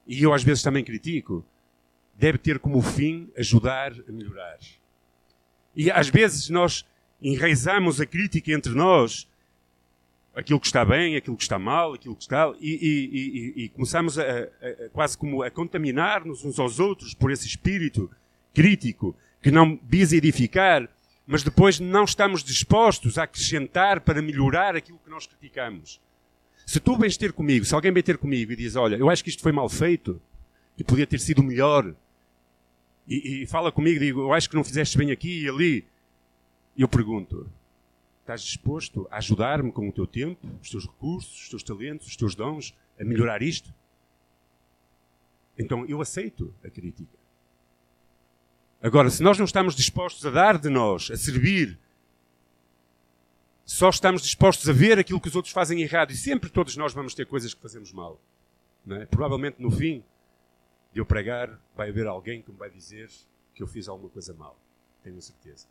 [0.08, 1.46] e eu às vezes também critico,
[2.20, 4.58] deve ter como fim ajudar a melhorar.
[5.76, 6.86] E às vezes nós
[7.22, 9.28] enraizamos a crítica entre nós,
[10.36, 12.54] aquilo que está bem, aquilo que está mal, aquilo que está.
[12.60, 17.14] e, e, e, e começamos a, a, a, quase como a contaminar-nos uns aos outros
[17.14, 18.12] por esse espírito
[18.54, 20.90] crítico que não visa edificar,
[21.26, 26.02] mas depois não estamos dispostos a acrescentar para melhorar aquilo que nós criticamos.
[26.66, 29.24] Se tu vens ter comigo, se alguém vem ter comigo e diz, olha, eu acho
[29.24, 30.22] que isto foi mal feito
[30.78, 31.96] e podia ter sido melhor,
[33.10, 35.86] e, e fala comigo, digo, eu acho que não fizeste bem aqui e ali.
[36.78, 37.50] E eu pergunto,
[38.22, 42.16] estás disposto a ajudar-me com o teu tempo, os teus recursos, os teus talentos, os
[42.16, 43.74] teus dons, a melhorar isto?
[45.58, 47.18] Então eu aceito a crítica.
[48.82, 51.78] Agora, se nós não estamos dispostos a dar de nós, a servir,
[53.66, 56.94] só estamos dispostos a ver aquilo que os outros fazem errado, e sempre todos nós
[56.94, 58.22] vamos ter coisas que fazemos mal.
[58.90, 59.06] É?
[59.06, 60.04] Provavelmente no fim
[61.00, 63.10] eu pregar, vai haver alguém que me vai dizer
[63.54, 64.58] que eu fiz alguma coisa mal.
[65.04, 65.68] Tenho certeza.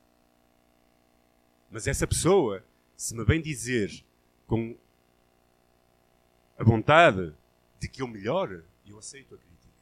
[1.71, 2.65] Mas essa pessoa,
[2.97, 4.05] se me vem dizer
[4.47, 4.77] com
[6.59, 7.35] a vontade
[7.79, 9.73] de que eu melhore, eu aceito a crítica.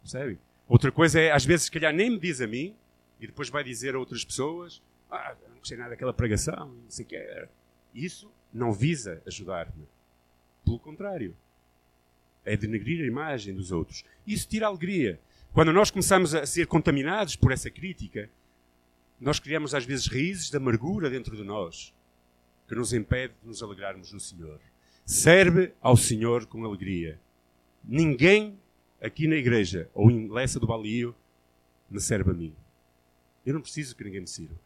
[0.00, 0.38] Percebe?
[0.68, 2.74] Outra coisa é, às vezes, se calhar nem me diz a mim,
[3.20, 7.04] e depois vai dizer a outras pessoas: Ah, não gostei nada daquela pregação, não sei
[7.04, 7.50] o que era.
[7.94, 9.86] Isso não visa ajudar-me.
[10.64, 11.36] Pelo contrário
[12.46, 14.04] é denegrir a imagem dos outros.
[14.26, 15.20] Isso tira alegria.
[15.52, 18.30] Quando nós começamos a ser contaminados por essa crítica,
[19.20, 21.92] nós criamos às vezes raízes de amargura dentro de nós
[22.68, 24.60] que nos impede de nos alegrarmos no Senhor.
[25.04, 27.18] Serve ao Senhor com alegria.
[27.84, 28.58] Ninguém
[29.00, 31.14] aqui na igreja ou em Lessa do Balio
[31.90, 32.54] me serve a mim.
[33.44, 34.56] Eu não preciso que ninguém me sirva.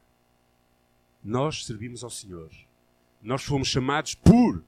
[1.23, 2.51] Nós servimos ao Senhor.
[3.23, 4.63] Nós fomos chamados por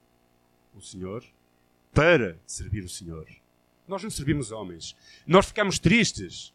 [0.75, 1.25] o Senhor
[1.93, 3.27] para servir o Senhor.
[3.87, 4.97] Nós não servimos homens.
[5.27, 6.53] Nós ficamos tristes,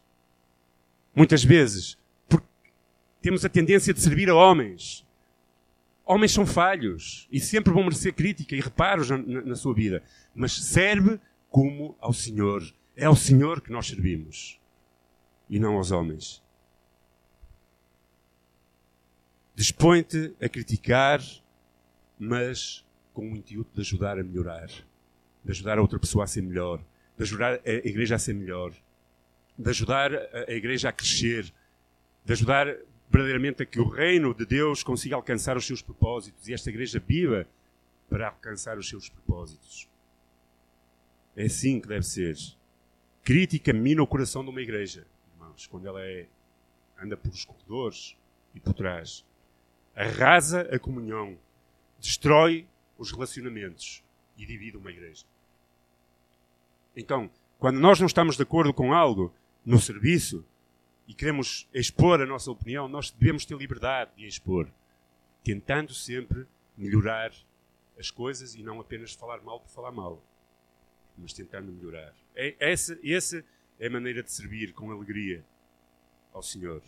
[1.14, 1.96] muitas vezes,
[2.28, 2.46] porque
[3.20, 5.06] temos a tendência de servir a homens.
[6.04, 10.02] Homens são falhos e sempre vão merecer crítica e reparos na, na, na sua vida.
[10.34, 11.20] Mas serve
[11.50, 12.62] como ao Senhor.
[12.96, 14.58] É ao Senhor que nós servimos
[15.48, 16.42] e não aos homens.
[19.54, 21.20] Dispõe-te a criticar,
[22.18, 24.68] mas com o intuito de ajudar a melhorar,
[25.48, 26.78] de ajudar a outra pessoa a ser melhor,
[27.16, 28.70] de ajudar a igreja a ser melhor,
[29.56, 30.12] de ajudar
[30.46, 31.50] a igreja a crescer,
[32.22, 32.66] de ajudar
[33.10, 37.00] verdadeiramente a que o reino de Deus consiga alcançar os seus propósitos e esta igreja
[37.00, 37.46] viva
[38.10, 39.88] para alcançar os seus propósitos.
[41.34, 42.36] É assim que deve ser.
[43.24, 46.26] Crítica mina o coração de uma igreja, irmãos, quando ela é,
[47.00, 48.14] anda pelos corredores
[48.54, 49.24] e por trás.
[49.96, 51.38] Arrasa a comunhão,
[51.98, 52.66] destrói
[52.98, 54.02] os relacionamentos
[54.36, 55.24] e divide uma igreja.
[56.98, 57.30] Então,
[57.60, 59.32] quando nós não estamos de acordo com algo
[59.64, 60.44] no serviço,
[61.06, 64.68] e queremos expor a nossa opinião, nós devemos ter liberdade de expor,
[65.44, 66.44] tentando sempre
[66.76, 67.32] melhorar
[67.96, 70.20] as coisas e não apenas falar mal por falar mal,
[71.16, 72.12] mas tentando melhorar.
[72.34, 73.44] É, essa, essa
[73.78, 75.44] é a maneira de servir com alegria
[76.32, 76.82] ao Senhor.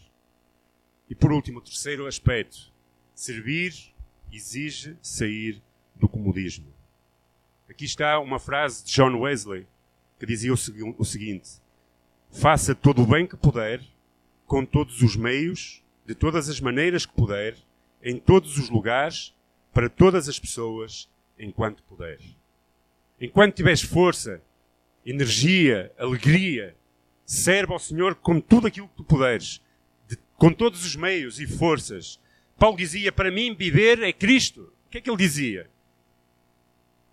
[1.08, 2.72] E por último, o terceiro aspecto:
[3.14, 3.94] servir
[4.32, 5.62] exige sair
[5.94, 6.74] do comodismo.
[7.68, 9.68] Aqui está uma frase de John Wesley
[10.20, 11.50] que dizia o seguinte:
[12.30, 13.80] Faça todo o bem que puder
[14.46, 17.56] com todos os meios, de todas as maneiras que puder,
[18.02, 19.34] em todos os lugares,
[19.72, 22.18] para todas as pessoas, enquanto puder.
[23.20, 24.42] Enquanto tiveres força,
[25.06, 26.76] energia, alegria,
[27.24, 29.62] serve ao Senhor com tudo aquilo que tu puderes,
[30.08, 32.20] de, com todos os meios e forças.
[32.58, 34.72] Paulo dizia: Para mim, viver é Cristo.
[34.86, 35.70] O que é que ele dizia?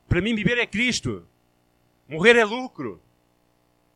[0.10, 1.26] Para mim, viver é Cristo.
[2.08, 3.02] Morrer é lucro.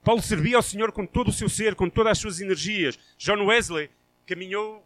[0.03, 2.97] Paulo servia ao Senhor com todo o seu ser, com todas as suas energias.
[3.17, 3.89] John Wesley
[4.25, 4.85] caminhou.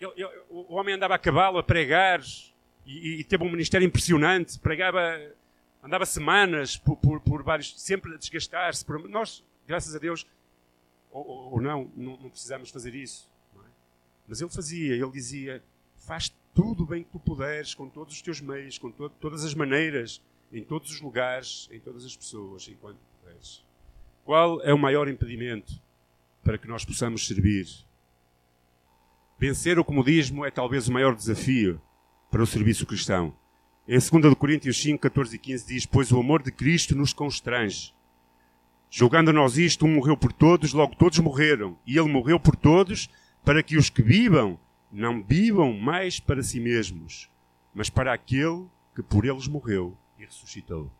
[0.00, 2.20] Ele, ele, o homem andava a cavalo a pregar
[2.84, 4.58] e, e, teve um ministério impressionante.
[4.58, 5.00] Pregava,
[5.82, 8.84] andava semanas por, por, por vários, sempre a desgastar-se.
[9.08, 10.26] Nós, graças a Deus,
[11.10, 13.28] ou, ou, ou não, não, não, precisamos fazer isso.
[13.56, 13.68] É?
[14.26, 15.62] Mas ele fazia, ele dizia:
[15.96, 19.54] faz tudo bem que tu puderes, com todos os teus meios, com to todas as
[19.54, 20.20] maneiras,
[20.52, 23.64] em todos os lugares, em todas as pessoas, enquanto puderes.
[24.24, 25.80] Qual é o maior impedimento
[26.42, 27.66] para que nós possamos servir?
[29.38, 31.80] Vencer o comodismo é talvez o maior desafio
[32.30, 33.34] para o serviço cristão.
[33.86, 37.94] Em 2 Coríntios 5, 14 e 15 diz: Pois o amor de Cristo nos constrange.
[38.90, 41.78] Julgando nós isto, um morreu por todos, logo todos morreram.
[41.86, 43.08] E ele morreu por todos,
[43.44, 44.58] para que os que vivam
[44.90, 47.30] não vivam mais para si mesmos,
[47.74, 50.90] mas para aquele que por eles morreu e ressuscitou.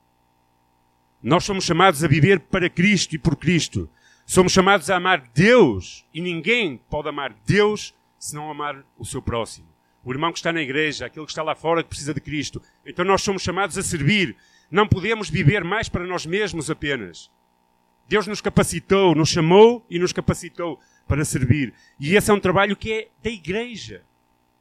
[1.22, 3.88] Nós somos chamados a viver para Cristo e por Cristo.
[4.24, 9.20] Somos chamados a amar Deus e ninguém pode amar Deus se não amar o seu
[9.20, 9.66] próximo.
[10.04, 12.62] O irmão que está na igreja, aquele que está lá fora que precisa de Cristo.
[12.86, 14.36] Então nós somos chamados a servir.
[14.70, 17.30] Não podemos viver mais para nós mesmos apenas.
[18.06, 21.74] Deus nos capacitou, nos chamou e nos capacitou para servir.
[21.98, 24.02] E esse é um trabalho que é da igreja.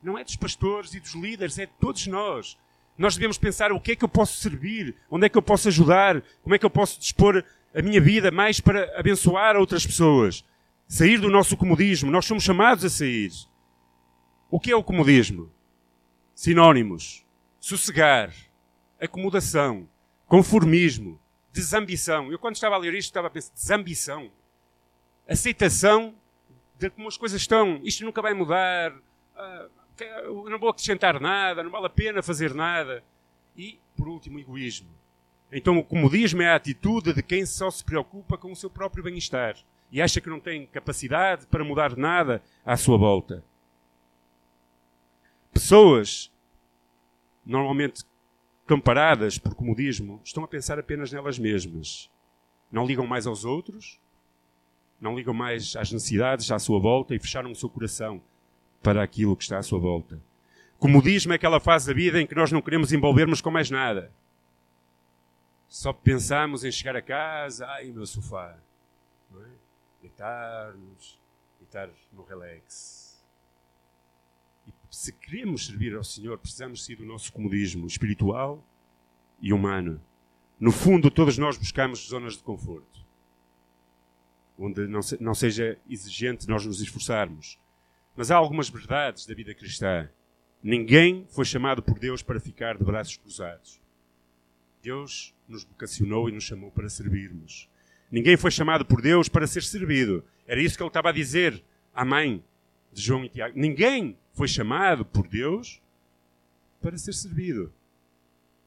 [0.01, 2.57] Não é dos pastores e dos líderes, é de todos nós.
[2.97, 5.67] Nós devemos pensar o que é que eu posso servir, onde é que eu posso
[5.67, 10.43] ajudar, como é que eu posso dispor a minha vida mais para abençoar outras pessoas.
[10.87, 12.09] Sair do nosso comodismo.
[12.09, 13.31] Nós somos chamados a sair.
[14.49, 15.51] O que é o comodismo?
[16.33, 17.25] Sinónimos:
[17.59, 18.33] sossegar,
[18.99, 19.87] acomodação,
[20.25, 21.19] conformismo,
[21.51, 22.31] desambição.
[22.31, 24.31] Eu, quando estava a ler isto, estava a pensar: desambição.
[25.27, 26.15] Aceitação
[26.79, 27.81] de como as coisas estão.
[27.83, 28.91] Isto nunca vai mudar.
[28.91, 29.69] Eu
[30.49, 33.03] não vou acrescentar nada, não vale a pena fazer nada.
[33.55, 34.89] E, por último, egoísmo.
[35.51, 39.03] Então, o comodismo é a atitude de quem só se preocupa com o seu próprio
[39.03, 39.55] bem-estar
[39.91, 43.43] e acha que não tem capacidade para mudar nada à sua volta.
[45.53, 46.31] Pessoas,
[47.45, 48.03] normalmente
[48.67, 52.09] comparadas por comodismo, estão a pensar apenas nelas mesmas.
[52.69, 53.97] Não ligam mais aos outros,
[54.99, 58.21] não ligam mais às necessidades à sua volta e fecharam o seu coração
[58.81, 60.21] para aquilo que está à sua volta.
[60.79, 64.11] Comodismo é aquela fase da vida em que nós não queremos envolvermos com mais nada.
[65.67, 68.57] Só pensamos em chegar a casa, ai, meu sofá.
[69.31, 69.49] Não é?
[70.01, 71.19] Deitar-nos,
[71.59, 73.21] deitar no relax.
[74.67, 78.63] E se queremos servir ao Senhor, precisamos ser do nosso comodismo espiritual
[79.41, 79.99] e humano.
[80.59, 83.05] No fundo, todos nós buscamos zonas de conforto.
[84.57, 87.59] Onde não seja exigente nós nos esforçarmos
[88.17, 90.09] mas há algumas verdades da vida cristã.
[90.61, 93.79] Ninguém foi chamado por Deus para ficar de braços cruzados.
[94.81, 97.69] Deus nos vocacionou e nos chamou para servirmos.
[98.11, 100.23] Ninguém foi chamado por Deus para ser servido.
[100.47, 102.43] Era isso que ele estava a dizer à mãe
[102.91, 103.57] de João e Tiago.
[103.57, 105.79] Ninguém foi chamado por Deus
[106.81, 107.71] para ser servido.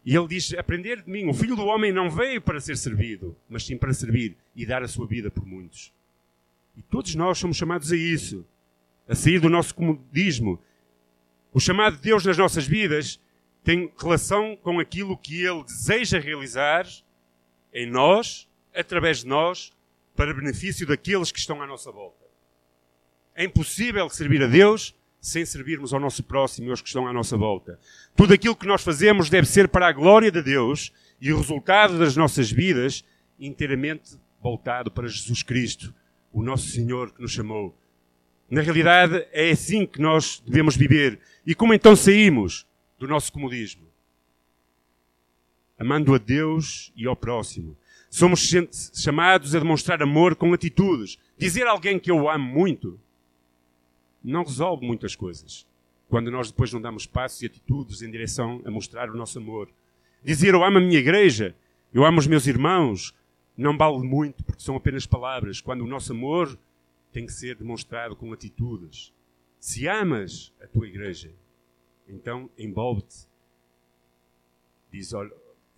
[0.04, 3.36] E ele diz: Aprender de mim, o filho do homem não veio para ser servido,
[3.48, 5.92] mas sim para servir e dar a sua vida por muitos.
[6.76, 8.46] E todos nós somos chamados a isso,
[9.10, 10.62] a sair do nosso comodismo.
[11.52, 13.20] O chamado de Deus nas nossas vidas
[13.64, 16.86] tem relação com aquilo que ele deseja realizar
[17.74, 19.72] em nós, através de nós,
[20.14, 22.24] para benefício daqueles que estão à nossa volta.
[23.34, 27.12] É impossível servir a Deus sem servirmos ao nosso próximo e aos que estão à
[27.12, 27.80] nossa volta.
[28.14, 31.98] Tudo aquilo que nós fazemos deve ser para a glória de Deus e o resultado
[31.98, 33.04] das nossas vidas
[33.40, 35.92] inteiramente voltado para Jesus Cristo,
[36.32, 37.79] o nosso Senhor que nos chamou.
[38.50, 41.20] Na realidade, é assim que nós devemos viver.
[41.46, 42.66] E como então saímos
[42.98, 43.86] do nosso comodismo?
[45.78, 47.76] Amando a Deus e ao próximo.
[48.10, 48.50] Somos
[48.92, 51.16] chamados a demonstrar amor com atitudes.
[51.38, 52.98] Dizer a alguém que eu amo muito
[54.22, 55.64] não resolve muitas coisas.
[56.08, 59.68] Quando nós depois não damos passos e atitudes em direção a mostrar o nosso amor.
[60.24, 61.54] Dizer eu amo a minha igreja,
[61.94, 63.14] eu amo os meus irmãos,
[63.56, 65.60] não vale muito porque são apenas palavras.
[65.60, 66.58] Quando o nosso amor
[67.12, 69.12] tem que ser demonstrado com atitudes.
[69.58, 71.32] Se amas a tua igreja,
[72.08, 73.28] então envolve-te.
[74.90, 75.32] Diz, olha,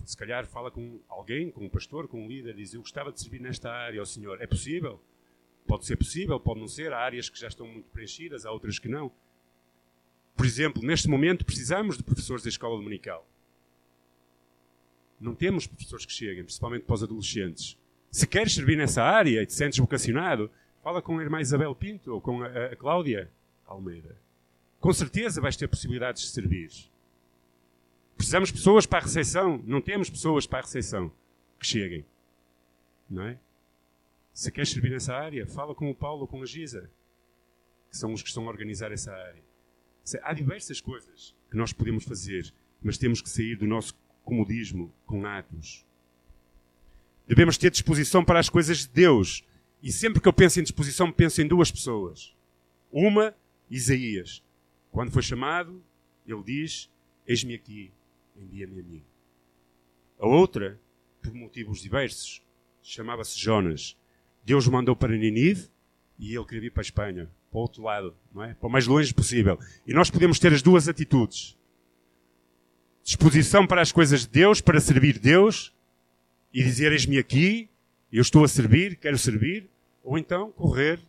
[0.04, 3.20] se calhar fala com alguém, com um pastor, com um líder, diz: Eu gostava de
[3.20, 4.40] servir nesta área ao Senhor.
[4.40, 5.00] É possível?
[5.66, 6.92] Pode ser possível, pode não ser.
[6.92, 9.12] Há áreas que já estão muito preenchidas, há outras que não.
[10.36, 13.28] Por exemplo, neste momento precisamos de professores da escola dominical.
[15.20, 17.78] Não temos professores que cheguem, principalmente para os adolescentes.
[18.10, 20.50] Se queres servir nessa área e te sentes vocacionado,
[20.82, 23.30] fala com a irmã Isabel Pinto ou com a, a Cláudia
[23.66, 24.16] Almeida.
[24.80, 26.70] Com certeza vais ter possibilidades de servir.
[28.16, 29.62] Precisamos de pessoas para a recepção.
[29.64, 31.10] Não temos pessoas para a recepção
[31.58, 32.04] que cheguem.
[33.08, 33.38] Não é?
[34.34, 36.90] Se queres servir nessa área, fala com o Paulo ou com a Giza,
[37.90, 39.42] que são os que estão a organizar essa área.
[40.22, 45.24] Há diversas coisas que nós podemos fazer, mas temos que sair do nosso comodismo com
[45.26, 45.86] atos.
[47.28, 49.44] Devemos ter disposição para as coisas de Deus.
[49.82, 52.32] E sempre que eu penso em disposição, penso em duas pessoas.
[52.90, 53.34] Uma,
[53.68, 54.42] Isaías.
[54.92, 55.82] Quando foi chamado,
[56.26, 56.88] ele diz:
[57.26, 57.90] Eis-me aqui,
[58.36, 59.02] envia-me a mim.
[60.20, 60.78] A outra,
[61.20, 62.42] por motivos diversos,
[62.82, 63.96] chamava-se Jonas.
[64.44, 65.68] Deus o mandou para Ninive
[66.18, 68.54] e ele queria vir para a Espanha, para o outro lado, não é?
[68.54, 69.58] para o mais longe possível.
[69.86, 71.56] E nós podemos ter as duas atitudes:
[73.02, 75.72] disposição para as coisas de Deus, para servir Deus
[76.52, 77.68] e dizer: Eis-me aqui,
[78.12, 79.68] eu estou a servir, quero servir,
[80.02, 81.00] ou então correr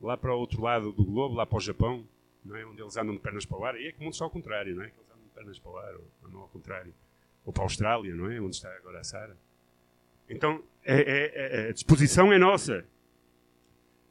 [0.00, 2.04] lá para o outro lado do globo, lá para o Japão,
[2.44, 2.64] não é?
[2.64, 3.80] onde eles andam de pernas para o ar.
[3.80, 4.88] E é que o mundo está ao contrário, não é?
[4.88, 6.94] Que eles andam de pernas para o ar, ou ao contrário.
[7.44, 8.40] Ou para a Austrália, não é?
[8.40, 9.36] Onde está agora a Sara.
[10.28, 12.84] Então, é, é, é, a disposição é nossa.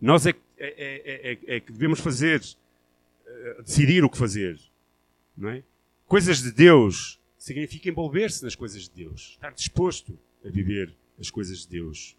[0.01, 2.41] Nós é, é que devemos fazer,
[3.25, 4.60] eh, decidir o que fazer.
[5.36, 5.63] Não é?
[6.07, 9.31] Coisas de Deus significa envolver-se nas coisas de Deus.
[9.33, 12.15] Estar disposto a viver as coisas de Deus.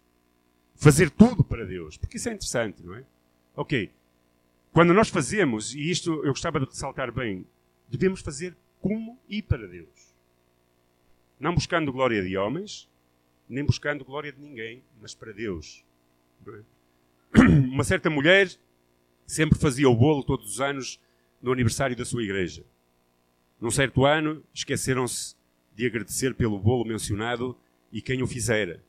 [0.79, 1.97] Fazer tudo para Deus.
[1.97, 3.03] Porque isso é interessante, não é?
[3.53, 3.91] Ok.
[4.71, 7.45] Quando nós fazemos, e isto eu gostava de ressaltar bem,
[7.89, 10.15] devemos fazer como e para Deus.
[11.37, 12.89] Não buscando glória de homens,
[13.47, 15.83] nem buscando glória de ninguém, mas para Deus.
[16.47, 17.39] É?
[17.43, 18.49] Uma certa mulher
[19.27, 20.97] sempre fazia o bolo todos os anos
[21.41, 22.63] no aniversário da sua igreja.
[23.59, 25.35] Num certo ano, esqueceram-se
[25.75, 27.57] de agradecer pelo bolo mencionado
[27.91, 28.81] e quem o fizera.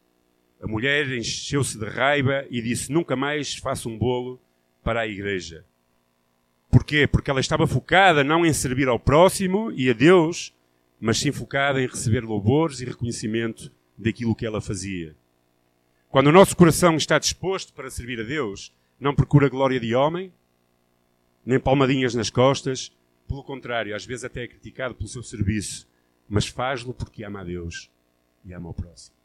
[0.62, 4.40] A mulher encheu-se de raiva e disse: Nunca mais faço um bolo
[4.82, 5.64] para a igreja.
[6.70, 7.06] Porquê?
[7.06, 10.54] Porque ela estava focada não em servir ao próximo e a Deus,
[11.00, 15.16] mas sim focada em receber louvores e reconhecimento daquilo que ela fazia.
[16.10, 20.32] Quando o nosso coração está disposto para servir a Deus, não procura glória de homem,
[21.44, 22.92] nem palmadinhas nas costas,
[23.26, 25.88] pelo contrário, às vezes até é criticado pelo seu serviço,
[26.28, 27.90] mas faz-lo porque ama a Deus
[28.44, 29.19] e ama o próximo.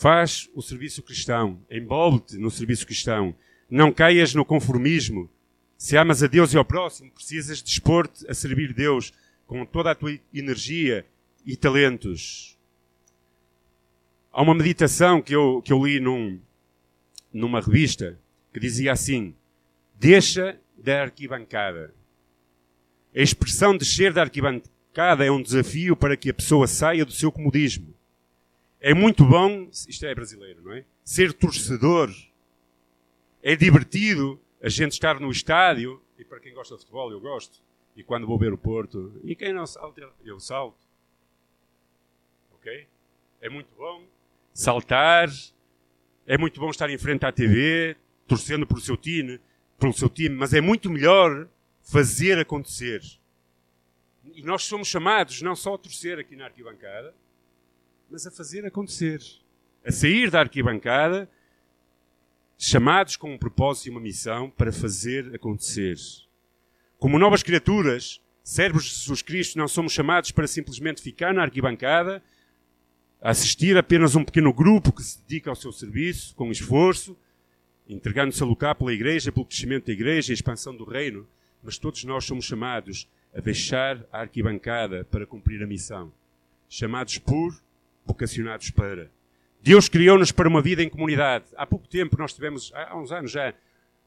[0.00, 3.34] Faz o serviço cristão, envolve-te no serviço cristão,
[3.68, 5.28] não caias no conformismo.
[5.76, 9.12] Se amas a Deus e ao próximo, precisas dispor-te a servir Deus
[9.46, 11.04] com toda a tua energia
[11.44, 12.56] e talentos.
[14.32, 16.40] Há uma meditação que eu, que eu li num,
[17.30, 18.18] numa revista
[18.54, 19.34] que dizia assim:
[19.96, 21.94] Deixa da arquibancada.
[23.14, 27.30] A expressão descer da arquibancada é um desafio para que a pessoa saia do seu
[27.30, 27.99] comodismo.
[28.80, 30.84] É muito bom, isto é brasileiro, não é?
[31.04, 32.10] Ser torcedor.
[33.42, 37.62] É divertido a gente estar no estádio, e para quem gosta de futebol, eu gosto.
[37.96, 40.90] E quando vou ver o Porto, e quem não salta, eu salto
[42.60, 42.86] ok?
[43.40, 44.04] É muito bom
[44.52, 45.28] saltar,
[46.26, 49.40] é muito bom estar em frente à TV, torcendo pelo seu time,
[49.78, 51.48] pelo seu time, mas é muito melhor
[51.82, 53.02] fazer acontecer.
[54.34, 57.14] E nós somos chamados não só a torcer aqui na arquibancada,
[58.10, 59.20] mas a fazer acontecer.
[59.84, 61.30] A sair da arquibancada,
[62.58, 65.96] chamados com um propósito e uma missão para fazer acontecer.
[66.98, 72.22] Como novas criaturas, servos de Jesus Cristo, não somos chamados para simplesmente ficar na arquibancada,
[73.20, 77.16] assistir apenas um pequeno grupo que se dedica ao seu serviço, com esforço,
[77.88, 81.26] entregando-se a lutar pela igreja, pelo crescimento da igreja e a expansão do reino,
[81.62, 86.12] mas todos nós somos chamados a deixar a arquibancada para cumprir a missão.
[86.68, 87.54] Chamados por,
[88.04, 89.10] vocacionados para.
[89.62, 91.44] Deus criou-nos para uma vida em comunidade.
[91.56, 93.52] Há pouco tempo nós tivemos, há uns anos já,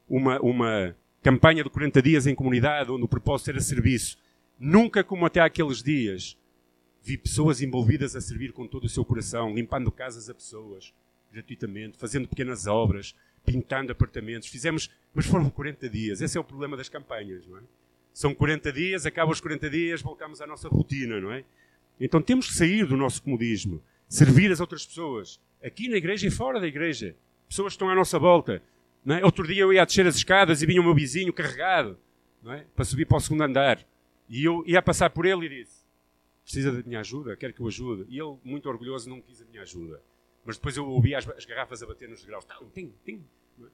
[0.10, 4.18] uma, uma campanha de 40 dias em comunidade, onde o propósito era serviço.
[4.60, 6.38] Nunca como até aqueles dias
[7.04, 10.94] vi pessoas envolvidas a servir com todo o seu coração, limpando casas a pessoas,
[11.32, 13.16] gratuitamente, fazendo pequenas obras,
[13.46, 14.48] pintando apartamentos.
[14.48, 16.22] Fizemos, mas foram 40 dias.
[16.22, 17.62] Esse é o problema das campanhas, não é?
[18.14, 21.44] São 40 dias, acabam os 40 dias, voltamos à nossa rotina, não é?
[22.00, 26.32] Então temos que sair do nosso comodismo, servir as outras pessoas, aqui na igreja e
[26.32, 27.16] fora da igreja.
[27.48, 28.62] Pessoas que estão à nossa volta.
[29.06, 29.24] É?
[29.24, 31.98] Outro dia eu ia a descer as escadas e vinha o meu vizinho carregado
[32.46, 32.66] é?
[32.76, 33.86] para subir para o segundo andar.
[34.30, 35.84] E eu ia passar por ele e disse:
[36.44, 37.36] Precisa da minha ajuda?
[37.36, 38.06] Quer que eu ajude?
[38.10, 40.02] E ele, muito orgulhoso, não quis a minha ajuda.
[40.46, 42.46] Mas depois eu ouvi as, as garrafas a bater nos degraus.
[42.74, 43.24] Tem, tem.
[43.62, 43.66] É?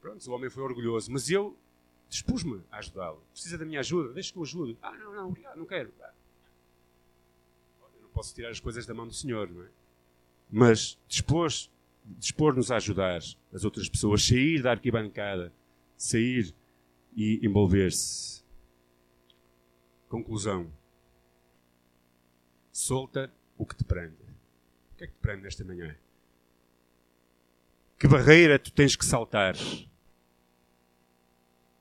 [0.00, 1.10] Pronto, o homem foi orgulhoso.
[1.12, 1.56] Mas eu
[2.08, 3.22] dispus-me a ajudá-lo.
[3.32, 4.12] Precisa da minha ajuda?
[4.12, 4.78] Deixa que eu ajude.
[4.82, 5.92] Ah, não, não, obrigado, não quero.
[6.02, 6.13] Ah.
[8.14, 9.68] Posso tirar as coisas da mão do Senhor, não é?
[10.48, 11.50] Mas dispor,
[12.04, 13.20] dispor-nos a ajudar
[13.52, 15.52] as outras pessoas, sair da arquibancada,
[15.96, 16.54] sair
[17.16, 18.44] e envolver-se.
[20.08, 20.72] Conclusão.
[22.70, 24.14] Solta o que te prende.
[24.92, 25.96] O que é que te prende nesta manhã?
[27.98, 29.56] Que barreira tu tens que saltar?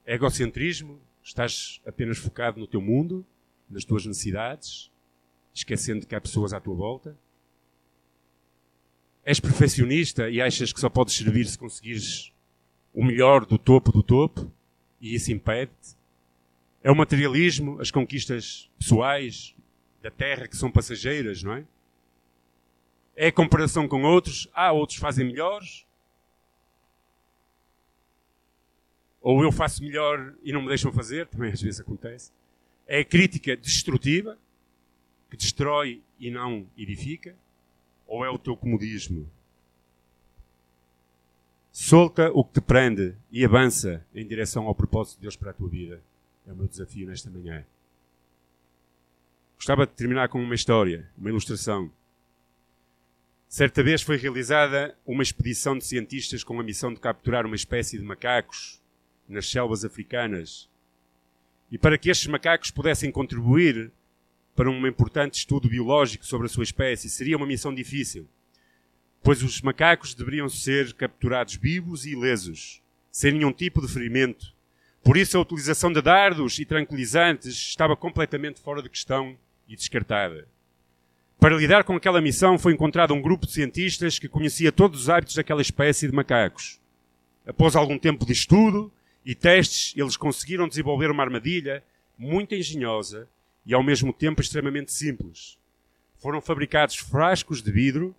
[0.05, 0.99] Egocentrismo?
[1.21, 3.25] Estás apenas focado no teu mundo,
[3.69, 4.91] nas tuas necessidades,
[5.53, 7.15] esquecendo que há pessoas à tua volta?
[9.25, 12.33] És perfeccionista e achas que só podes servir se conseguires
[12.93, 14.51] o melhor do topo do topo
[14.99, 15.95] e isso impede-te?
[16.83, 19.55] É o materialismo, as conquistas pessoais
[20.01, 21.65] da terra que são passageiras, não é?
[23.15, 24.49] É a comparação com outros.
[24.53, 25.85] Ah, outros fazem melhores.
[29.21, 32.31] Ou eu faço melhor e não me deixam fazer, também às vezes acontece.
[32.85, 34.37] É a crítica destrutiva,
[35.34, 37.36] que destrói e não edifica.
[38.05, 39.27] Ou é o teu comodismo?
[41.71, 45.53] Solta o que te prende e avança em direção ao propósito de Deus para a
[45.53, 46.03] tua vida.
[46.47, 47.65] É o meu desafio nesta manhã.
[49.55, 51.91] Gostava de terminar com uma história, uma ilustração.
[53.49, 57.97] Certa vez foi realizada uma expedição de cientistas com a missão de capturar uma espécie
[57.97, 58.79] de macacos
[59.27, 60.69] nas selvas africanas.
[61.71, 63.91] E para que estes macacos pudessem contribuir
[64.55, 68.27] para um importante estudo biológico sobre a sua espécie, seria uma missão difícil,
[69.21, 72.81] pois os macacos deveriam ser capturados vivos e ilesos,
[73.11, 74.53] sem nenhum tipo de ferimento.
[75.03, 79.37] Por isso a utilização de dardos e tranquilizantes estava completamente fora de questão
[79.67, 80.47] e descartada.
[81.39, 85.09] Para lidar com aquela missão foi encontrado um grupo de cientistas que conhecia todos os
[85.09, 86.79] hábitos daquela espécie de macacos.
[87.45, 88.91] Após algum tempo de estudo
[89.25, 91.83] e testes, eles conseguiram desenvolver uma armadilha
[92.17, 93.27] muito engenhosa
[93.66, 95.57] e ao mesmo tempo extremamente simples.
[96.18, 98.16] Foram fabricados frascos de vidro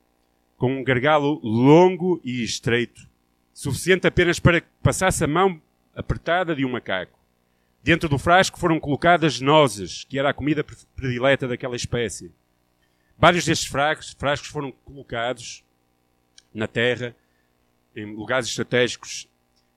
[0.56, 3.08] com um gargalo longo e estreito,
[3.52, 5.60] suficiente apenas para que passasse a mão
[5.94, 7.18] apertada de um macaco.
[7.82, 10.64] Dentro do frasco foram colocadas nozes, que era a comida
[10.96, 12.32] predileta daquela espécie.
[13.18, 15.62] Vários destes frascos, foram colocados
[16.52, 17.14] na terra,
[17.94, 19.28] em lugares estratégicos,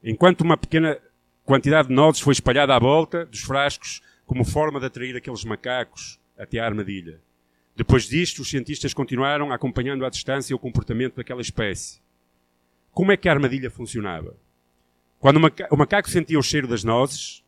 [0.03, 0.97] enquanto uma pequena
[1.43, 6.19] quantidade de nozes foi espalhada à volta dos frascos como forma de atrair aqueles macacos
[6.37, 7.19] até à armadilha.
[7.75, 12.01] Depois disto, os cientistas continuaram acompanhando à distância o comportamento daquela espécie.
[12.91, 14.35] Como é que a armadilha funcionava?
[15.17, 15.37] Quando
[15.71, 17.43] o macaco sentia o cheiro das nozes,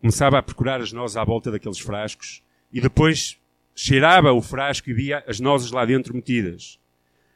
[0.00, 3.38] começava a procurar as nozes à volta daqueles frascos e depois
[3.74, 6.80] cheirava o frasco e via as nozes lá dentro metidas.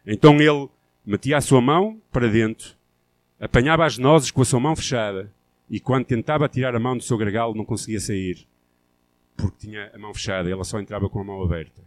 [0.06, 0.68] Então ele
[1.04, 2.74] metia a sua mão para dentro,
[3.38, 5.30] apanhava as nozes com a sua mão fechada
[5.68, 8.48] e quando tentava tirar a mão do seu gargalo não conseguia sair
[9.38, 11.80] porque tinha a mão fechada, ela só entrava com a mão aberta.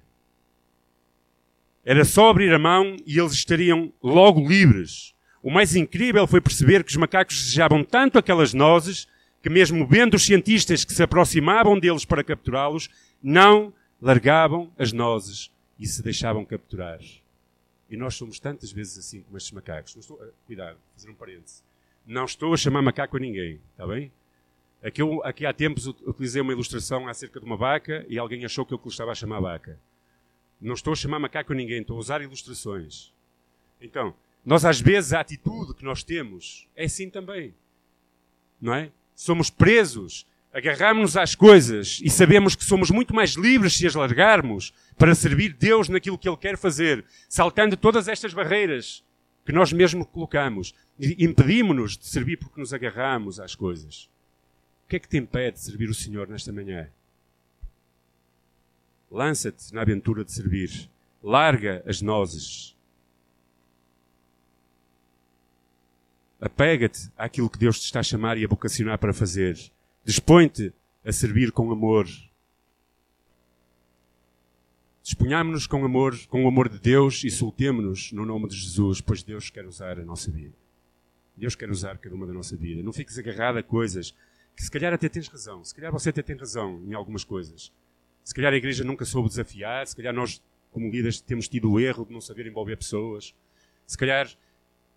[1.83, 5.13] Era só abrir a mão e eles estariam logo livres.
[5.43, 9.07] O mais incrível foi perceber que os macacos desejavam tanto aquelas nozes
[9.41, 12.89] que mesmo vendo os cientistas que se aproximavam deles para capturá-los,
[13.21, 16.99] não largavam as nozes e se deixavam capturar.
[17.89, 19.95] E nós somos tantas vezes assim como estes macacos.
[19.95, 21.63] Não estou, cuidado, fazer um parêntese.
[22.05, 24.11] Não estou a chamar macaco a ninguém, está bem?
[24.83, 28.65] Aqui, eu, aqui há tempos utilizei uma ilustração acerca de uma vaca e alguém achou
[28.65, 29.79] que eu estava a chamar vaca.
[30.59, 33.11] Não estou a chamar macaco a ninguém, estou a usar ilustrações.
[33.79, 34.13] Então,
[34.43, 37.53] nós às vezes a atitude que nós temos é assim também.
[38.59, 38.91] Não é?
[39.15, 44.73] Somos presos, agarramos-nos às coisas e sabemos que somos muito mais livres se as largarmos
[44.97, 49.03] para servir Deus naquilo que Ele quer fazer, saltando todas estas barreiras
[49.45, 50.73] que nós mesmos colocamos.
[50.99, 54.09] Impedimos-nos de servir porque nos agarramos às coisas.
[54.91, 56.89] Que é que te impede de servir o Senhor nesta manhã?
[59.09, 60.89] Lança-te na aventura de servir.
[61.23, 62.75] Larga as nozes.
[66.41, 69.57] Apega-te àquilo que Deus te está a chamar e a vocacionar para fazer.
[70.03, 70.73] Dispõe-te
[71.05, 72.05] a servir com amor.
[75.01, 79.23] Disponhamos-nos com amor, com o amor de Deus e soltemos-nos no nome de Jesus, pois
[79.23, 80.53] Deus quer usar a nossa vida.
[81.37, 82.83] Deus quer usar cada uma da nossa vida.
[82.83, 84.13] Não fiques agarrado a coisas
[84.61, 85.63] que se calhar até tens razão.
[85.63, 87.73] Se calhar você até tem razão em algumas coisas.
[88.23, 90.39] Se calhar a igreja nunca soube desafiar, se calhar nós,
[90.71, 93.33] como líderes, temos tido o erro de não saber envolver pessoas.
[93.87, 94.29] Se calhar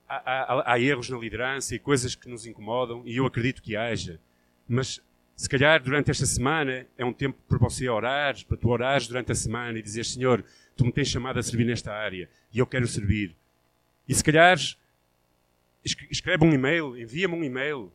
[0.06, 3.74] há, há, há erros na liderança e coisas que nos incomodam, e eu acredito que
[3.74, 4.20] haja.
[4.68, 5.00] Mas
[5.34, 9.32] se calhar durante esta semana é um tempo para você orar, para tu orares durante
[9.32, 10.44] a semana e dizer: Senhor,
[10.76, 13.34] tu me tens chamado a servir nesta área e eu quero servir.
[14.06, 14.58] E se calhar
[15.82, 17.90] escreve um e-mail, envia-me um e-mail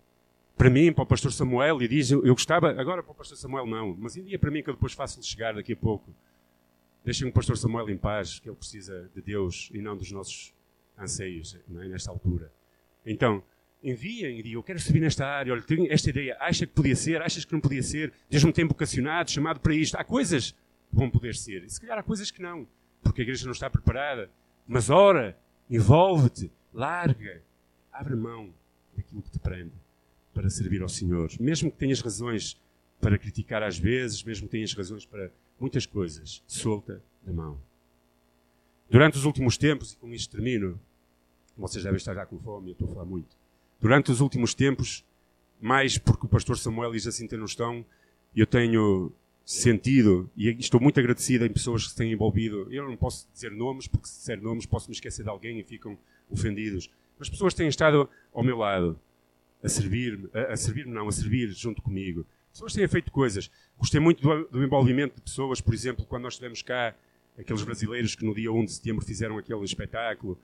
[0.59, 3.65] para mim, para o pastor Samuel, e diz, eu, gostava, agora para o pastor Samuel
[3.65, 6.13] não, mas envia para mim que eu depois faço-lhe chegar daqui a pouco.
[7.05, 10.53] Deixem o pastor Samuel em paz, que ele precisa de Deus e não dos nossos
[10.97, 11.87] anseios é?
[11.87, 12.51] nesta altura.
[13.05, 13.41] Então,
[13.81, 16.95] enviem e digam, eu quero servir nesta área, olha, tenho esta ideia, acha que podia
[16.97, 19.95] ser, achas que não podia ser, Deus me tem vocacionado, chamado para isto.
[19.95, 22.67] Há coisas que vão poder ser, e se calhar há coisas que não,
[23.01, 24.29] porque a igreja não está preparada.
[24.67, 25.39] Mas ora,
[25.69, 27.41] envolve-te, larga,
[27.93, 28.53] abre mão
[28.93, 29.71] daquilo que te prende
[30.39, 31.29] para servir ao Senhor.
[31.37, 32.57] Mesmo que tenhas razões
[33.01, 35.29] para criticar às vezes, mesmo que tenhas razões para
[35.59, 37.59] muitas coisas, solta da mão.
[38.89, 40.79] Durante os últimos tempos, e com isto termino,
[41.57, 43.35] vocês devem estar já com fome, eu estou a falar muito.
[43.81, 45.03] Durante os últimos tempos,
[45.59, 47.85] mais porque o pastor Samuel e Jacinta não estão,
[48.33, 49.11] eu tenho
[49.43, 52.65] sentido, e estou muito agradecido em pessoas que se têm envolvido.
[52.71, 55.63] Eu não posso dizer nomes, porque se disser nomes posso me esquecer de alguém e
[55.65, 55.97] ficam
[56.29, 56.89] ofendidos.
[57.17, 58.97] Mas pessoas têm estado ao meu lado
[59.63, 62.25] a servir-me, a, a servir-me não, a servir junto comigo.
[62.51, 63.49] Pessoas têm feito coisas.
[63.77, 66.95] Gostei muito do, do, envolvimento de pessoas, por exemplo, quando nós estivemos cá,
[67.37, 70.37] aqueles brasileiros que no dia 1 de setembro fizeram aquele espetáculo,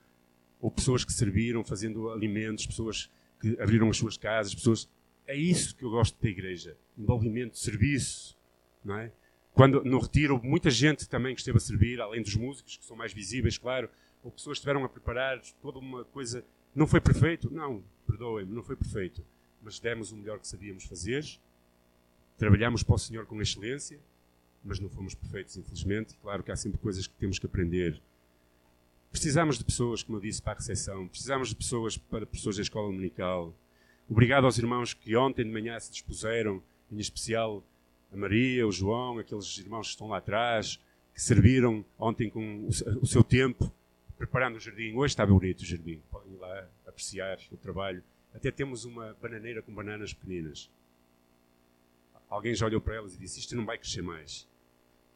[0.60, 3.10] ou pessoas que serviram fazendo alimentos, pessoas
[3.40, 4.88] que abriram as suas casas, pessoas.
[5.26, 6.76] É isso que eu gosto da igreja.
[6.96, 8.36] Envolvimento, serviço,
[8.84, 9.12] não é?
[9.52, 12.96] Quando no retiro muita gente também que esteve a servir, além dos músicos, que são
[12.96, 13.88] mais visíveis, claro,
[14.22, 16.44] ou pessoas que estiveram a preparar toda uma coisa.
[16.74, 17.50] Não foi perfeito?
[17.50, 19.24] Não, perdoem-me, não foi perfeito.
[19.62, 21.24] Mas demos o melhor que sabíamos fazer,
[22.38, 23.98] trabalhamos para o Senhor com excelência,
[24.62, 26.16] mas não fomos perfeitos, infelizmente.
[26.22, 28.00] Claro que há sempre coisas que temos que aprender.
[29.10, 32.62] Precisamos de pessoas, como eu disse, para a recepção, precisamos de pessoas para pessoas da
[32.62, 33.54] escola dominical.
[34.08, 37.64] Obrigado aos irmãos que ontem de manhã se dispuseram, em especial
[38.12, 40.78] a Maria, o João, aqueles irmãos que estão lá atrás,
[41.14, 42.68] que serviram ontem com
[43.00, 43.72] o seu tempo,
[44.18, 44.94] preparando o jardim.
[44.94, 48.02] Hoje está bonito o jardim, podem ir lá apreciar o trabalho.
[48.34, 50.70] Até temos uma bananeira com bananas pequeninas.
[52.28, 54.48] Alguém já olhou para elas e disse: Isto não vai crescer mais.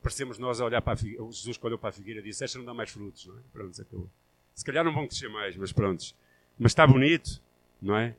[0.02, 1.24] Parecemos nós a olhar para a figueira.
[1.24, 3.26] Jesus que olhou para a figueira disse: Esta não dá mais frutos.
[3.26, 3.42] Não é?
[3.52, 4.10] Pronto, acabou.
[4.54, 6.14] Se calhar não vão crescer mais, mas pronto.
[6.58, 7.42] Mas está bonito,
[7.80, 8.14] não é?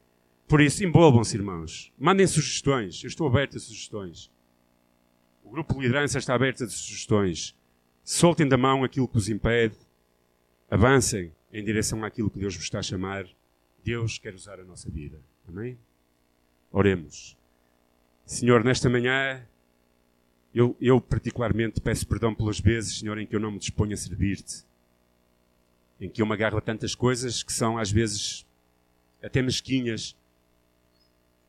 [0.47, 1.93] Por isso, envolvam-se, irmãos.
[1.97, 3.01] Mandem sugestões.
[3.03, 4.29] Eu estou aberto a sugestões.
[5.43, 7.55] O grupo de liderança está aberto a sugestões.
[8.03, 9.75] Soltem da mão aquilo que os impede.
[10.69, 13.25] Avancem em direção àquilo que Deus vos está a chamar.
[13.83, 15.19] Deus quer usar a nossa vida.
[15.47, 15.77] Amém?
[16.71, 17.37] Oremos.
[18.25, 19.45] Senhor, nesta manhã,
[20.53, 23.97] eu, eu particularmente peço perdão pelas vezes, Senhor, em que eu não me disponho a
[23.97, 24.63] servir-te.
[25.99, 28.45] Em que eu me agarro a tantas coisas que são, às vezes,
[29.21, 30.15] até mesquinhas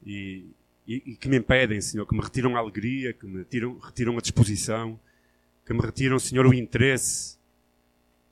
[0.04, 0.44] e,
[0.86, 4.18] e, e que me impedem, Senhor, que me retiram a alegria, que me tiram, retiram
[4.18, 4.98] a disposição,
[5.64, 7.38] que me retiram, Senhor, o interesse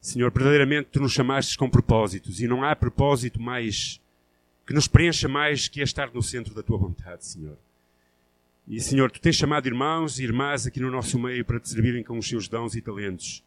[0.00, 4.00] Senhor, verdadeiramente tu nos chamaste com propósitos e não há propósito mais
[4.66, 7.58] que nos preencha mais que é estar no centro da tua vontade, Senhor.
[8.68, 12.04] E, Senhor, tu tens chamado irmãos e irmãs aqui no nosso meio para te servirem
[12.04, 13.42] com os seus dons e talentos.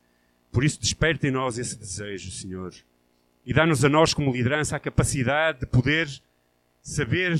[0.51, 2.73] Por isso, desperta em nós esse desejo, Senhor.
[3.45, 6.09] E dá-nos a nós, como liderança, a capacidade de poder
[6.81, 7.39] saber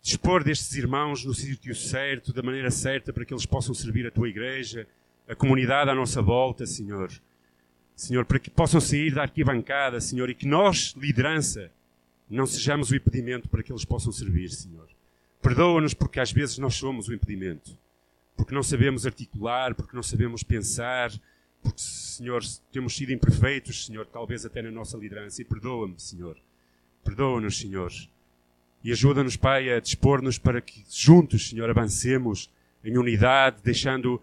[0.00, 4.10] dispor destes irmãos no sítio certo, da maneira certa, para que eles possam servir a
[4.12, 4.86] tua igreja,
[5.28, 7.10] a comunidade à nossa volta, Senhor.
[7.94, 11.70] Senhor, para que possam sair da arquibancada, Senhor, e que nós, liderança,
[12.28, 14.88] não sejamos o impedimento para que eles possam servir, Senhor.
[15.40, 17.76] Perdoa-nos porque às vezes nós somos o impedimento.
[18.36, 21.12] Porque não sabemos articular, porque não sabemos pensar,
[21.62, 25.42] porque, Senhor, temos sido imperfeitos, Senhor, talvez até na nossa liderança.
[25.42, 26.36] E perdoa-me, Senhor.
[27.04, 27.92] Perdoa-nos, Senhor.
[28.82, 32.50] E ajuda-nos, Pai, a dispor-nos para que juntos, Senhor, avancemos
[32.84, 34.20] em unidade, deixando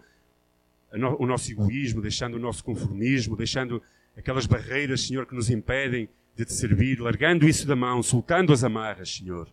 [0.92, 3.82] o nosso egoísmo, deixando o nosso conformismo, deixando
[4.16, 8.64] aquelas barreiras, Senhor, que nos impedem de te servir, largando isso da mão, soltando as
[8.64, 9.48] amarras, Senhor,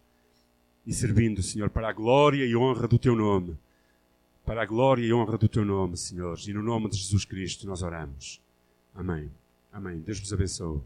[0.85, 3.57] e servindo, Senhor, para a glória e honra do Teu nome.
[4.45, 6.37] Para a glória e honra do Teu nome, Senhor.
[6.47, 8.41] E no nome de Jesus Cristo nós oramos.
[8.95, 9.29] Amém.
[9.71, 9.99] Amém.
[9.99, 10.81] Deus vos abençoe.